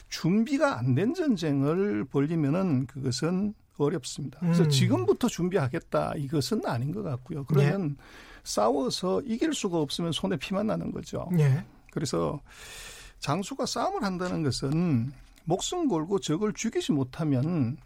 준비가 0.09 0.77
안 0.79 0.95
된 0.95 1.13
전쟁을 1.13 2.05
벌리면은 2.05 2.85
그것은 2.87 3.53
어렵습니다. 3.77 4.39
그래서 4.39 4.63
음. 4.63 4.69
지금부터 4.69 5.27
준비하겠다 5.27 6.13
이것은 6.15 6.65
아닌 6.65 6.93
것 6.93 7.03
같고요. 7.03 7.43
그러면 7.43 7.97
싸워서 8.45 9.21
이길 9.25 9.53
수가 9.53 9.79
없으면 9.79 10.13
손에 10.13 10.37
피만 10.37 10.67
나는 10.67 10.91
거죠. 10.91 11.27
예, 11.39 11.65
그래서 11.91 12.39
장수가 13.19 13.65
싸움을 13.65 14.03
한다는 14.03 14.43
것은 14.43 15.11
목숨 15.45 15.87
걸고 15.87 16.19
적을 16.19 16.53
죽이지 16.53 16.91
못하면 16.91 17.77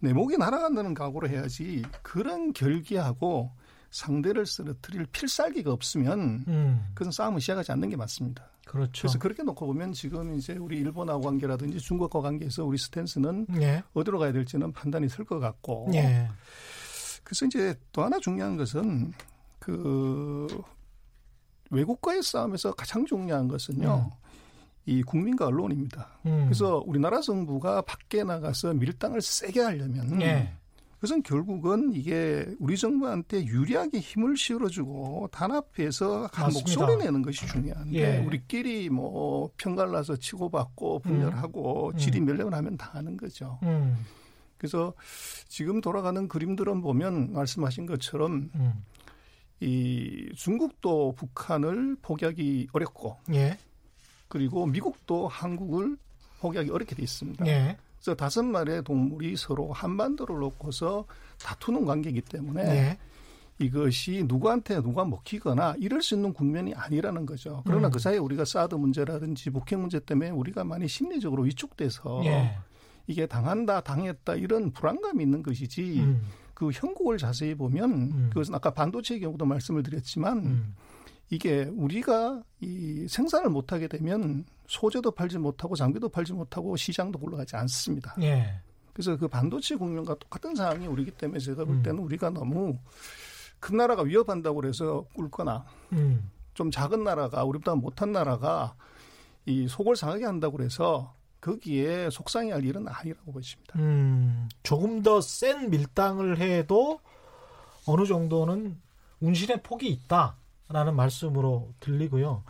내 0.00 0.12
목이 0.12 0.36
날아간다는 0.38 0.94
각오로 0.94 1.28
해야지 1.28 1.82
그런 2.02 2.52
결기하고 2.52 3.50
상대를 3.90 4.46
쓰러뜨릴 4.46 5.06
필살기가 5.06 5.72
없으면 5.72 6.44
음, 6.46 6.86
그것은 6.94 7.10
싸움을 7.12 7.40
시작하지 7.40 7.72
않는 7.72 7.88
게 7.88 7.96
맞습니다. 7.96 8.48
그렇죠. 8.66 9.02
그래서 9.02 9.18
그렇게 9.18 9.42
놓고 9.42 9.66
보면 9.66 9.92
지금 9.94 10.34
이제 10.34 10.52
우리 10.52 10.76
일본하고 10.78 11.22
관계라든지 11.22 11.78
중국과 11.78 12.20
관계에서 12.20 12.64
우리 12.64 12.76
스탠스는 12.76 13.46
예, 13.62 13.82
어디로 13.94 14.18
가야 14.18 14.30
될지는 14.32 14.72
판단이 14.72 15.08
설 15.08 15.24
것 15.24 15.38
같고 15.40 15.88
예, 15.94 16.28
그래서 17.24 17.46
이제 17.46 17.74
또 17.92 18.04
하나 18.04 18.18
중요한 18.18 18.56
것은 18.58 19.12
그 19.58 20.46
외국과의 21.70 22.22
싸움에서 22.22 22.72
가장 22.74 23.04
중요한 23.06 23.48
것은요. 23.48 24.10
이 24.88 25.02
국민과 25.02 25.48
언론입니다. 25.48 26.18
음, 26.24 26.44
그래서 26.46 26.82
우리나라 26.86 27.20
정부가 27.20 27.82
밖에 27.82 28.24
나가서 28.24 28.72
밀당을 28.72 29.20
세게 29.20 29.60
하려면 29.60 30.22
예, 30.22 30.50
그것은 30.94 31.22
결국은 31.22 31.92
이게 31.92 32.46
우리 32.58 32.74
정부한테 32.78 33.44
유리하게 33.44 34.00
힘을 34.00 34.38
실어주고 34.38 35.28
단합해서 35.30 36.30
한. 36.32 36.52
목소리 36.54 36.96
내는 36.96 37.20
것이 37.20 37.46
중요한데 37.46 37.98
예. 37.98 38.24
우리끼리 38.24 38.88
뭐 38.88 39.50
편갈라서 39.58 40.16
치고받고 40.16 41.00
분열하고 41.00 41.90
음. 41.92 41.98
질이 41.98 42.20
멸려나면 42.22 42.78
다 42.78 42.92
하는 42.94 43.18
거죠. 43.18 43.58
음, 43.64 43.94
그래서 44.56 44.94
지금 45.48 45.82
돌아가는 45.82 46.26
그림들은 46.26 46.80
보면 46.80 47.34
말씀하신 47.34 47.84
것처럼 47.84 48.50
음, 48.54 48.72
이 49.60 50.30
중국도 50.34 51.12
북한을 51.12 51.96
포기하기 52.00 52.68
어렵고 52.72 53.18
예, 53.34 53.58
그리고 54.28 54.66
미국도 54.66 55.28
한국을 55.28 55.96
포기하기 56.40 56.70
어렵게 56.70 56.94
돼 56.94 57.02
있습니다. 57.02 57.46
예, 57.46 57.76
그래서 57.96 58.14
다섯 58.14 58.44
마리의 58.44 58.84
동물이 58.84 59.36
서로 59.36 59.72
한반도를 59.72 60.38
놓고서 60.38 61.04
다투는 61.42 61.84
관계이기 61.84 62.22
때문에 62.22 62.62
예, 62.62 62.98
이것이 63.58 64.24
누구한테 64.26 64.80
누가 64.80 65.04
먹히거나 65.04 65.74
이럴 65.78 66.00
수 66.02 66.14
있는 66.14 66.32
국면이 66.32 66.74
아니라는 66.74 67.26
거죠. 67.26 67.62
그러나 67.66 67.88
음. 67.88 67.92
그 67.92 67.98
사이에 67.98 68.18
우리가 68.18 68.44
사드 68.44 68.76
문제라든지 68.76 69.50
북핵 69.50 69.78
문제 69.78 69.98
때문에 69.98 70.30
우리가 70.30 70.62
많이 70.64 70.86
심리적으로 70.86 71.42
위축돼서 71.42 72.22
예, 72.26 72.56
이게 73.08 73.26
당한다, 73.26 73.80
당했다 73.80 74.36
이런 74.36 74.70
불안감이 74.70 75.24
있는 75.24 75.42
것이지 75.42 76.00
음, 76.00 76.22
그 76.54 76.70
형국을 76.70 77.18
자세히 77.18 77.54
보면 77.54 77.90
음. 77.90 78.26
그것은 78.28 78.54
아까 78.54 78.70
반도체의 78.70 79.20
경우도 79.20 79.44
말씀을 79.44 79.82
드렸지만 79.82 80.38
음, 80.38 80.74
이게 81.30 81.64
우리가 81.64 82.42
이 82.60 83.06
생산을 83.08 83.50
못하게 83.50 83.86
되면 83.88 84.44
소재도 84.66 85.10
팔지 85.10 85.38
못하고 85.38 85.76
장비도 85.76 86.08
팔지 86.08 86.32
못하고 86.32 86.76
시장도 86.76 87.18
올라가지 87.22 87.56
않습니다. 87.56 88.14
예, 88.22 88.60
그래서 88.92 89.16
그 89.16 89.28
반도체 89.28 89.76
국면과 89.76 90.14
똑같은 90.16 90.54
상황이 90.54 90.86
우리기 90.86 91.12
때문에 91.12 91.38
제가 91.38 91.64
볼 91.64 91.76
음. 91.76 91.82
때는 91.82 92.00
우리가 92.00 92.30
너무 92.30 92.78
큰 93.60 93.76
나라가 93.76 94.02
위협한다고 94.02 94.60
그래서 94.60 95.04
꿀거나 95.14 95.64
음, 95.92 96.30
좀 96.54 96.70
작은 96.70 97.04
나라가 97.04 97.44
우리보다 97.44 97.74
못한 97.74 98.12
나라가 98.12 98.74
이 99.46 99.66
속을 99.68 99.96
상하게 99.96 100.24
한다고 100.24 100.56
그래서 100.56 101.14
거기에 101.40 102.10
속상해할 102.10 102.64
일은 102.64 102.88
아니라고 102.88 103.32
보십니다. 103.32 103.78
음, 103.78 104.48
조금 104.62 105.02
더 105.02 105.20
센 105.20 105.70
밀당을 105.70 106.38
해도 106.38 107.00
어느 107.86 108.04
정도는 108.06 108.80
운신의 109.20 109.62
폭이 109.62 109.88
있다 109.88 110.36
라는 110.70 110.94
말씀으로 110.96 111.72
들리고요. 111.80 112.44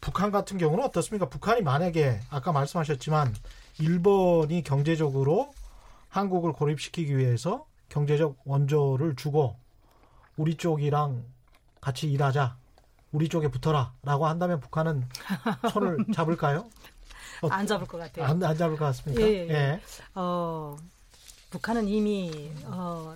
북한 0.00 0.30
같은 0.30 0.58
경우는 0.58 0.84
어떻습니까? 0.84 1.28
북한이 1.28 1.62
만약에 1.62 2.20
아까 2.28 2.52
말씀하셨지만 2.52 3.34
일본이 3.80 4.62
경제적으로 4.62 5.54
한국을 6.08 6.52
고립시키기 6.52 7.16
위해서 7.16 7.66
경제적 7.88 8.36
원조를 8.44 9.16
주고 9.16 9.56
우리 10.36 10.56
쪽이랑 10.56 11.24
같이 11.80 12.10
일하자. 12.10 12.56
우리 13.12 13.28
쪽에 13.28 13.48
붙어라라고 13.48 14.26
한다면 14.26 14.60
북한은 14.60 15.06
손을 15.70 15.98
잡을까요? 16.14 16.68
어, 17.42 17.48
안 17.48 17.66
잡을 17.66 17.86
것 17.86 17.98
같아요. 17.98 18.26
안, 18.26 18.42
안 18.42 18.56
잡을 18.56 18.76
것 18.76 18.84
같습니까? 18.86 19.22
예, 19.22 19.48
예. 19.48 19.80
어, 20.14 20.76
북한은 21.50 21.88
이미 21.88 22.50
어, 22.64 23.14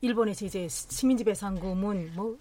일본에서 0.00 0.44
이제 0.44 0.68
시민지 0.68 1.24
배 1.24 1.34
상금은 1.34 2.12
뭐 2.14 2.36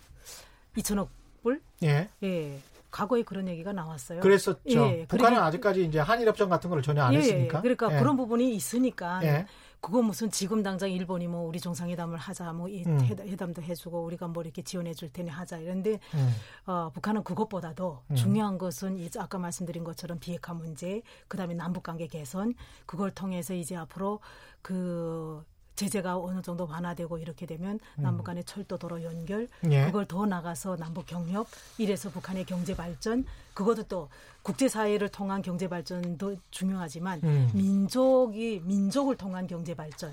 2천억 0.76 1.08
불? 1.44 1.62
예. 1.84 2.10
예. 2.24 2.60
과거에 2.90 3.22
그런 3.24 3.48
얘기가 3.48 3.74
나왔어요. 3.74 4.22
그랬었죠. 4.22 4.60
예, 4.70 5.06
북한은 5.08 5.36
그리고- 5.36 5.42
아직까지 5.46 5.86
이제 5.86 6.00
한일 6.00 6.28
협정 6.28 6.50
같은 6.50 6.70
걸 6.70 6.82
전혀 6.82 7.04
안 7.04 7.14
예, 7.14 7.18
했으니까. 7.20 7.62
그러니까 7.62 7.94
예. 7.94 8.00
그런 8.00 8.16
부분이 8.16 8.56
있으니까 8.56 9.20
예. 9.24 9.46
그거 9.80 10.02
무슨 10.02 10.32
지금 10.32 10.64
당장 10.64 10.90
일본이 10.90 11.28
뭐 11.28 11.42
우리 11.48 11.60
정상회담을 11.60 12.18
하자 12.18 12.52
뭐이 12.54 12.84
음. 12.88 13.00
회담- 13.02 13.28
회담도 13.28 13.62
해주고 13.62 14.04
우리가 14.06 14.28
뭐 14.28 14.42
이렇게 14.42 14.64
지원해 14.64 14.94
줄 14.94 15.12
테니 15.14 15.30
하자 15.30 15.58
이런데 15.60 16.00
음, 16.16 16.30
어, 16.66 16.90
북한은 16.94 17.24
그것보다도 17.24 18.00
음. 18.10 18.16
중요한 18.16 18.58
것은 18.58 18.98
이제 18.98 19.20
아까 19.20 19.38
말씀드린 19.38 19.84
것처럼 19.84 20.18
비핵화 20.20 20.54
문제, 20.56 21.04
그다음에 21.28 21.54
남북 21.54 21.84
관계 21.84 22.08
개선, 22.08 22.56
그걸 22.88 23.12
통해서 23.12 23.54
이제 23.54 23.76
앞으로 23.76 24.20
그 24.64 25.44
제재가 25.78 26.18
어느 26.18 26.42
정도 26.42 26.68
완화되고 26.68 27.20
이렇게 27.20 27.46
되면 27.46 27.80
남북 27.96 28.26
간의 28.26 28.44
철도 28.44 28.78
도로 28.78 29.04
연결 29.04 29.48
예. 29.70 29.86
그걸 29.86 30.06
더 30.06 30.26
나가서 30.26 30.76
남북 30.76 31.06
경협 31.06 31.48
이래서 31.78 32.10
북한의 32.10 32.46
경제 32.46 32.76
발전 32.76 33.24
그것도 33.54 33.84
또 33.84 34.10
국제 34.42 34.68
사회를 34.68 35.10
통한 35.10 35.42
경제 35.42 35.70
발전도 35.70 36.38
중요하지만 36.52 37.22
음. 37.24 37.50
민족이 37.54 38.62
민족을 38.66 39.16
통한 39.16 39.46
경제 39.46 39.76
발전 39.76 40.12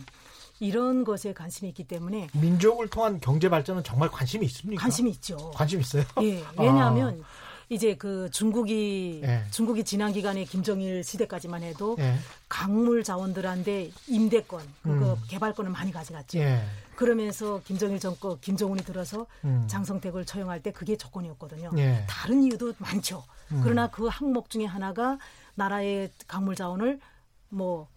이런 0.61 1.03
것에 1.03 1.33
관심이 1.33 1.71
있기 1.71 1.85
때문에 1.85 2.29
민족을 2.35 2.89
통한 2.89 3.19
경제 3.21 3.49
발전은 3.49 3.83
정말 3.85 4.11
관심이 4.11 4.45
있습니까? 4.47 4.83
관심이 4.83 5.11
있죠. 5.13 5.51
관심 5.53 5.81
있어요. 5.81 6.05
예, 6.23 6.45
왜냐하면 6.59 7.23
이제 7.69 7.95
그 7.97 8.29
중국이 8.31 9.23
예. 9.25 9.45
중국이 9.51 9.85
지난 9.85 10.13
기간에 10.13 10.45
김정일 10.45 11.03
시대까지만 11.03 11.63
해도 11.63 11.97
예. 11.99 12.17
강물 12.49 13.05
자원들한테 13.05 13.91
임대권, 14.07 14.63
그거 14.83 15.15
음. 15.15 15.21
개발권을 15.29 15.71
많이 15.71 15.91
가져갔죠. 15.93 16.39
예. 16.39 16.63
그러면서 16.95 17.61
김정일 17.65 17.99
정권, 17.99 18.39
김정은이 18.41 18.83
들어서 18.85 19.27
음. 19.45 19.65
장성택을 19.67 20.25
처형할 20.27 20.63
때 20.63 20.71
그게 20.73 20.97
조건이었거든요. 20.97 21.71
예. 21.79 22.05
다른 22.09 22.43
이유도 22.43 22.75
많죠. 22.79 23.25
음. 23.53 23.61
그러나 23.65 23.89
그 23.91 24.07
항목 24.07 24.51
중에 24.51 24.65
하나가 24.65 25.19
나라의 25.55 26.11
강물 26.29 26.55
자원을 26.55 27.01
뭐 27.49 27.89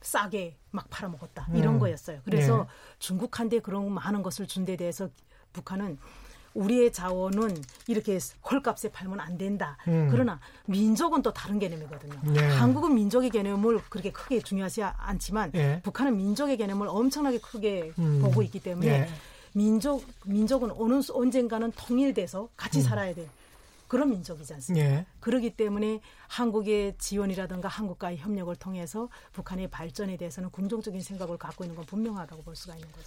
싸게 0.00 0.56
막 0.70 0.88
팔아먹었다 0.90 1.48
이런 1.54 1.74
음. 1.74 1.78
거였어요. 1.80 2.20
그래서 2.24 2.60
예. 2.68 2.98
중국한테 3.00 3.58
그런 3.60 3.90
많은 3.92 4.22
것을 4.22 4.46
준 4.46 4.64
데 4.64 4.76
대해서 4.76 5.08
북한은 5.52 5.98
우리의 6.54 6.92
자원은 6.92 7.56
이렇게 7.86 8.18
헐값에 8.50 8.90
팔면 8.90 9.20
안 9.20 9.38
된다. 9.38 9.76
음. 9.86 10.08
그러나 10.10 10.40
민족은 10.66 11.22
또 11.22 11.32
다른 11.32 11.58
개념이거든요. 11.58 12.14
예. 12.36 12.40
한국은 12.56 12.94
민족의 12.94 13.30
개념을 13.30 13.80
그렇게 13.88 14.10
크게 14.10 14.40
중요하지 14.40 14.82
않지만 14.82 15.52
예. 15.54 15.80
북한은 15.84 16.16
민족의 16.16 16.56
개념을 16.56 16.88
엄청나게 16.88 17.38
크게 17.38 17.92
음. 17.98 18.20
보고 18.22 18.42
있기 18.42 18.60
때문에 18.60 18.88
예. 18.88 19.08
민족 19.52 20.04
민족은 20.24 20.70
어느 20.78 21.00
수- 21.02 21.14
언젠가는 21.16 21.72
통일돼서 21.76 22.48
같이 22.56 22.80
살아야 22.82 23.14
돼. 23.14 23.26
그런 23.88 24.10
민족이지 24.10 24.52
않습니까? 24.54 24.86
예. 24.86 25.06
그렇기 25.20 25.56
때문에 25.56 26.00
한국의 26.28 26.96
지원이라든가 26.98 27.68
한국과의 27.68 28.18
협력을 28.18 28.54
통해서 28.56 29.08
북한의 29.32 29.68
발전에 29.68 30.16
대해서는 30.16 30.50
긍정적인 30.50 31.00
생각을 31.00 31.38
갖고 31.38 31.64
있는 31.64 31.74
건 31.74 31.86
분명하다고 31.86 32.42
볼 32.42 32.54
수가 32.54 32.74
있는 32.74 32.90
거죠. 32.92 33.06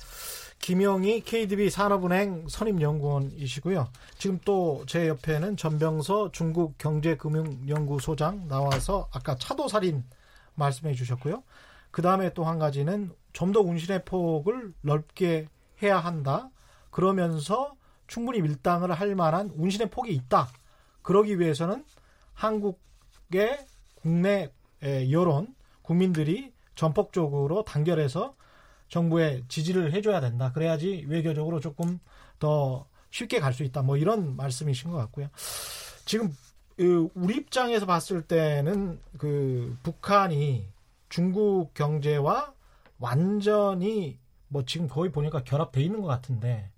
김영희 0.59 1.21
KDB 1.21 1.69
산업은행 1.69 2.47
선임연구원이시고요. 2.49 3.88
지금 4.17 4.39
또 4.43 4.84
제 4.88 5.07
옆에는 5.07 5.55
전병서 5.57 6.32
중국 6.32 6.77
경제금융연구소장 6.77 8.47
나와서 8.47 9.07
아까 9.13 9.36
차도살인 9.36 10.03
말씀해 10.55 10.93
주셨고요. 10.93 11.43
그 11.91 12.01
다음에 12.01 12.34
또 12.34 12.43
한 12.43 12.59
가지는 12.59 13.11
좀 13.34 13.53
더 13.53 13.61
운신의 13.61 14.05
폭을 14.05 14.73
넓게 14.82 15.47
해야 15.82 15.99
한다. 15.99 16.49
그러면서 16.89 17.75
충분히 18.07 18.41
밀당을 18.41 18.91
할 18.91 19.15
만한 19.15 19.51
운신의 19.55 19.89
폭이 19.89 20.13
있다. 20.13 20.49
그러기 21.01 21.39
위해서는 21.39 21.85
한국의 22.33 23.65
국내 23.95 24.51
에, 24.83 25.11
여론, 25.11 25.55
국민들이 25.81 26.53
전폭적으로 26.75 27.63
단결해서 27.63 28.35
정부에 28.89 29.43
지지를 29.47 29.93
해줘야 29.93 30.19
된다. 30.19 30.51
그래야지 30.51 31.05
외교적으로 31.07 31.59
조금 31.59 31.99
더 32.39 32.85
쉽게 33.11 33.39
갈 33.39 33.53
수 33.53 33.63
있다. 33.63 33.81
뭐 33.81 33.97
이런 33.97 34.35
말씀이신 34.35 34.89
것 34.89 34.97
같고요. 34.97 35.29
지금 36.05 36.35
그 36.77 37.09
우리 37.13 37.35
입장에서 37.37 37.85
봤을 37.85 38.21
때는 38.23 38.99
그 39.17 39.77
북한이 39.83 40.67
중국 41.09 41.73
경제와 41.73 42.53
완전히 42.99 44.17
뭐 44.47 44.63
지금 44.65 44.87
거의 44.87 45.11
보니까 45.11 45.43
결합돼 45.43 45.81
있는 45.81 46.01
것 46.01 46.07
같은데 46.07 46.69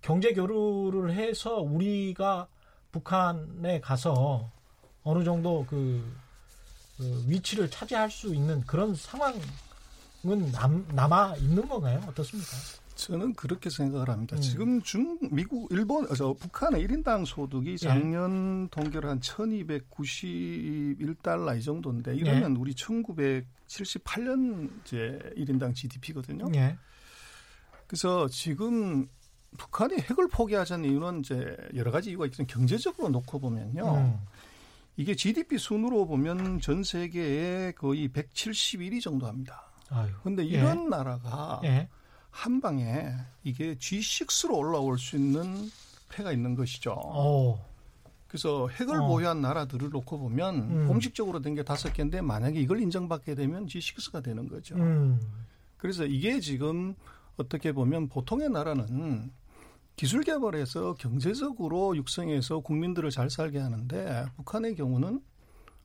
경제 0.00 0.32
교류를 0.32 1.12
해서 1.12 1.56
우리가 1.56 2.48
북한에 2.92 3.80
가서 3.80 4.48
어느 5.02 5.24
정도 5.24 5.66
그, 5.68 6.14
그 6.96 7.24
위치를 7.26 7.68
차지할 7.70 8.08
수 8.10 8.32
있는 8.34 8.60
그런 8.62 8.94
상황은 8.94 9.40
남, 10.52 10.86
남아 10.92 11.36
있는 11.38 11.66
건가요? 11.66 12.00
어떻습니까? 12.06 12.52
저는 12.94 13.32
그렇게 13.34 13.68
생각을 13.70 14.10
합니다. 14.10 14.36
음. 14.36 14.40
지금 14.40 14.80
중 14.82 15.18
미국 15.30 15.72
일본 15.72 16.04
어, 16.04 16.14
저 16.14 16.34
북한의 16.34 16.86
1인당 16.86 17.26
소득이 17.26 17.76
작년 17.78 18.68
통계로 18.68 19.08
한 19.08 19.18
1291달러 19.18 21.58
이 21.58 21.62
정도인데 21.62 22.14
이러면 22.14 22.54
우리 22.56 22.74
1978년 22.74 24.70
이제 24.84 25.18
1인당 25.36 25.74
GDP거든요. 25.74 26.44
예. 26.54 26.76
그래서 27.86 28.28
지금 28.28 29.08
북한이 29.58 29.96
핵을 29.98 30.28
포기하자는 30.28 30.88
이유는 30.88 31.20
이제 31.20 31.56
여러 31.74 31.90
가지 31.90 32.10
이유가 32.10 32.26
있지만 32.26 32.46
경제적으로 32.46 33.08
놓고 33.10 33.38
보면요. 33.38 33.94
음. 33.96 34.18
이게 34.96 35.14
GDP 35.14 35.58
순으로 35.58 36.06
보면 36.06 36.60
전 36.60 36.82
세계에 36.84 37.72
거의 37.72 38.08
171위 38.08 39.00
정도 39.00 39.26
합니다. 39.26 39.70
아유. 39.88 40.10
근데 40.22 40.44
이런 40.44 40.88
나라가 40.88 41.60
예. 41.64 41.88
한 42.30 42.60
방에 42.60 43.12
이게 43.42 43.74
G6로 43.74 44.56
올라올 44.56 44.98
수 44.98 45.16
있는 45.16 45.70
패가 46.10 46.32
있는 46.32 46.54
것이죠. 46.54 46.94
어. 46.96 47.72
그래서 48.28 48.68
핵을 48.68 49.00
어. 49.02 49.06
보유한 49.08 49.42
나라들을 49.42 49.90
놓고 49.90 50.18
보면 50.18 50.54
음. 50.56 50.88
공식적으로 50.88 51.40
된 51.40 51.54
게 51.54 51.62
다섯 51.62 51.92
개인데 51.92 52.22
만약에 52.22 52.58
이걸 52.60 52.80
인정받게 52.80 53.34
되면 53.34 53.66
G6가 53.66 54.22
되는 54.22 54.48
거죠. 54.48 54.74
음. 54.76 55.20
그래서 55.76 56.04
이게 56.06 56.40
지금 56.40 56.94
어떻게 57.36 57.72
보면 57.72 58.08
보통의 58.08 58.48
나라는 58.50 59.30
기술 60.02 60.24
개발해서 60.24 60.94
경제적으로 60.94 61.96
육성해서 61.96 62.58
국민들을 62.58 63.10
잘 63.10 63.30
살게 63.30 63.60
하는데 63.60 64.24
북한의 64.34 64.74
경우는 64.74 65.22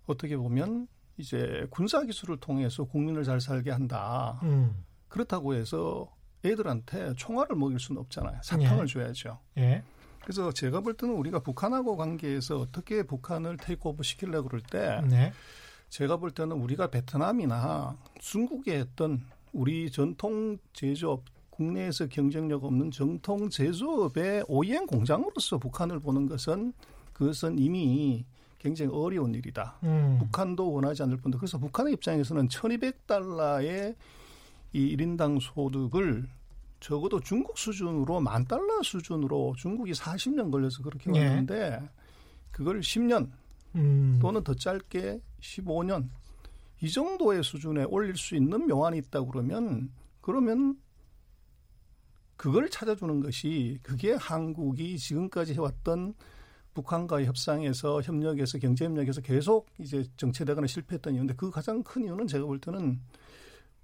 어떻게 0.08 0.36
보면 0.36 0.88
이제 1.18 1.68
군사 1.70 2.02
기술을 2.02 2.38
통해서 2.38 2.84
국민을 2.84 3.24
잘 3.24 3.40
살게 3.40 3.70
한다. 3.70 4.40
음. 4.42 4.84
그렇다고 5.08 5.54
해서 5.54 6.12
애들한테 6.44 7.14
총알을 7.16 7.56
먹일 7.56 7.80
수는 7.80 8.02
없잖아요. 8.02 8.40
사탕을 8.42 8.86
예. 8.86 8.92
줘야죠. 8.92 9.38
예. 9.60 9.84
그래서 10.24 10.52
제가 10.52 10.82
볼 10.82 10.96
때는 10.96 11.14
우리가 11.14 11.38
북한하고 11.38 11.96
관계에서 11.96 12.58
어떻게 12.58 13.04
북한을 13.04 13.58
테이크오버 13.58 14.02
시키려고 14.02 14.48
그럴 14.48 14.64
때 14.64 15.00
네. 15.08 15.32
제가 15.90 16.18
볼 16.18 16.32
때는 16.32 16.54
우리가 16.54 16.88
베트남이나 16.88 17.96
중국에 18.18 18.80
했던 18.80 19.22
우리 19.54 19.92
전통 19.92 20.58
제조업 20.74 21.24
국내에서 21.58 22.06
경쟁력 22.08 22.64
없는 22.64 22.92
정통 22.92 23.50
제조업의 23.50 24.46
OEM 24.48 24.86
공장으로서 24.86 25.58
북한을 25.58 26.00
보는 26.00 26.28
것은 26.28 26.72
그것은 27.14 27.58
이미 27.58 28.26
굉장히 28.60 28.92
어려운 28.94 29.34
일이다. 29.34 29.80
음. 29.84 30.18
북한도 30.20 30.72
원하지 30.72 31.04
않을 31.04 31.18
뿐더러 31.18 31.40
그래서 31.40 31.58
북한의 31.58 31.94
입장에서는 31.94 32.48
1200달러의 32.48 33.96
이 34.74 34.96
1인당 34.96 35.40
소득을 35.42 36.28
적어도 36.80 37.20
중국 37.20 37.58
수준으로 37.58 38.20
만 38.20 38.46
달러 38.46 38.84
수준으로 38.84 39.56
중국이 39.58 39.94
40년 39.94 40.52
걸려서 40.52 40.84
그렇게 40.84 41.12
예. 41.16 41.26
왔는데 41.26 41.90
그걸 42.52 42.82
10년 42.82 43.32
음. 43.76 44.20
또는 44.22 44.44
더 44.44 44.54
짧게 44.54 45.20
15년 45.42 46.08
이 46.82 46.92
정도의 46.92 47.44
수준에 47.44 47.84
올릴 47.86 48.16
수 48.16 48.36
있는 48.36 48.68
명안이 48.68 49.00
있다 49.00 49.24
그러면 49.24 49.90
그러면 50.22 50.78
그걸 52.38 52.70
찾아주는 52.70 53.20
것이 53.20 53.80
그게 53.84 54.14
한국이 54.14 54.98
지금까지 54.98 55.54
해왔던 55.56 56.14
북한과의 56.74 57.26
협상에서 57.26 58.02
협력에서 58.02 58.60
경제 58.60 58.86
협력에서 58.86 59.22
계속 59.22 59.68
이제 59.80 60.06
정체되거나 60.16 60.68
실패했던 60.68 61.16
이유인데 61.16 61.34
그 61.36 61.50
가장 61.50 61.82
큰 61.84 62.04
이유는 62.06 62.28
제가 62.28 62.46
볼 62.46 62.60
때는 62.60 63.02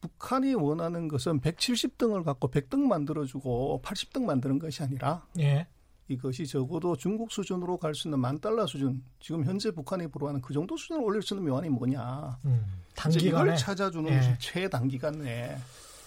북한이 0.02 0.54
원하는 0.54 1.08
것은 1.08 1.40
170등을 1.42 2.24
갖고 2.24 2.52
100등 2.52 2.78
만들어주고 2.82 3.82
80등 3.84 4.24
만드는 4.26 4.60
것이 4.60 4.84
아니라 4.84 5.26
예. 5.40 5.66
이것이 6.08 6.46
적어도 6.46 6.96
중국 6.96 7.32
수준으로 7.32 7.78
갈 7.78 7.96
수 7.96 8.08
있는 8.08 8.20
만 8.20 8.40
달러 8.40 8.68
수준, 8.68 9.02
지금 9.20 9.46
현재 9.46 9.72
북한이 9.72 10.08
불어하는 10.08 10.42
그 10.42 10.54
정도 10.54 10.76
수준을 10.76 11.02
올릴 11.02 11.22
수 11.22 11.34
있는 11.34 11.46
명안이 11.46 11.70
뭐냐. 11.70 12.38
음. 12.46 12.66
단기간에 12.96 13.28
이걸 13.28 13.56
찾아주는 13.56 14.12
예. 14.12 14.18
것이 14.18 14.30
최단기간 14.40 15.20
내에. 15.20 15.56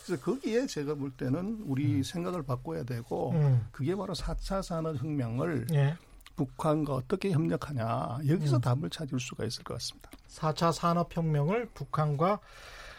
그래서 0.07 0.22
거기에 0.22 0.66
제가 0.66 0.94
볼 0.94 1.11
때는 1.11 1.64
우리 1.66 2.04
생각을 2.04 2.44
바꿔야 2.44 2.84
되고 2.84 3.32
음. 3.32 3.66
그게 3.72 3.96
바로 3.96 4.14
4차 4.14 4.62
산업 4.62 4.96
혁명을 5.02 5.66
예. 5.74 5.96
북한과 6.36 6.94
어떻게 6.94 7.32
협력하냐. 7.32 8.18
여기서 8.28 8.57
음. 8.57 8.61
답을 8.61 8.90
찾을 8.90 9.18
수가 9.18 9.44
있을 9.44 9.64
것 9.64 9.74
같습니다. 9.74 10.11
4차 10.28 10.72
산업 10.72 11.16
혁명을 11.16 11.70
북한과 11.74 12.38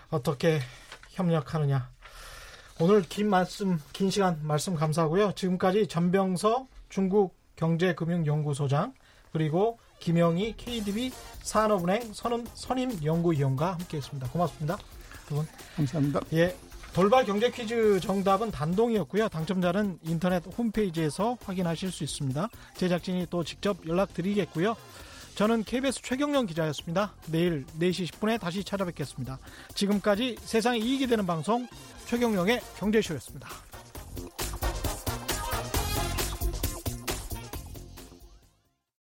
어떻게 0.10 0.60
협력하느냐. 1.12 1.90
오늘 2.80 3.02
긴 3.04 3.30
말씀, 3.30 3.80
긴 3.94 4.10
시간 4.10 4.40
말씀 4.44 4.76
감사하고요. 4.76 5.32
지금까지 5.34 5.88
전병서 5.88 6.68
중국 6.90 7.36
경제금융연구소장 7.56 8.94
그리고 9.32 9.80
김영희 10.00 10.56
KDB 10.58 11.12
산업은행 11.42 12.14
선임, 12.14 12.46
선임 12.54 13.04
연구위원과 13.04 13.74
함께했습니다. 13.74 14.30
고맙습니다. 14.30 14.78
두 15.28 15.36
분. 15.36 15.48
감사합니다. 15.76 16.22
예. 16.34 16.67
돌발 16.98 17.26
경제 17.26 17.52
퀴즈 17.52 18.00
정답은 18.00 18.50
단동이었고요. 18.50 19.30
당첨자는 19.30 20.00
인터넷 20.02 20.44
홈페이지에서 20.58 21.38
확인하실 21.44 21.92
수 21.92 22.04
있습니다. 22.04 22.50
제작진이 22.76 23.28
또 23.30 23.44
직접 23.44 23.78
연락드리겠고요. 23.88 24.76
저는 25.36 25.64
KBS 25.64 26.02
최경령 26.02 26.48
기자였습니다. 26.48 27.14
내일 27.28 27.68
4시 27.80 28.12
10분에 28.12 28.40
다시 28.40 28.64
찾아뵙겠습니다. 28.64 29.38
지금까지 29.76 30.38
세상에 30.42 30.80
이익이 30.80 31.06
되는 31.06 31.28
방송 31.28 31.68
최경령의 32.08 32.62
경제쇼였습니다. 32.80 33.48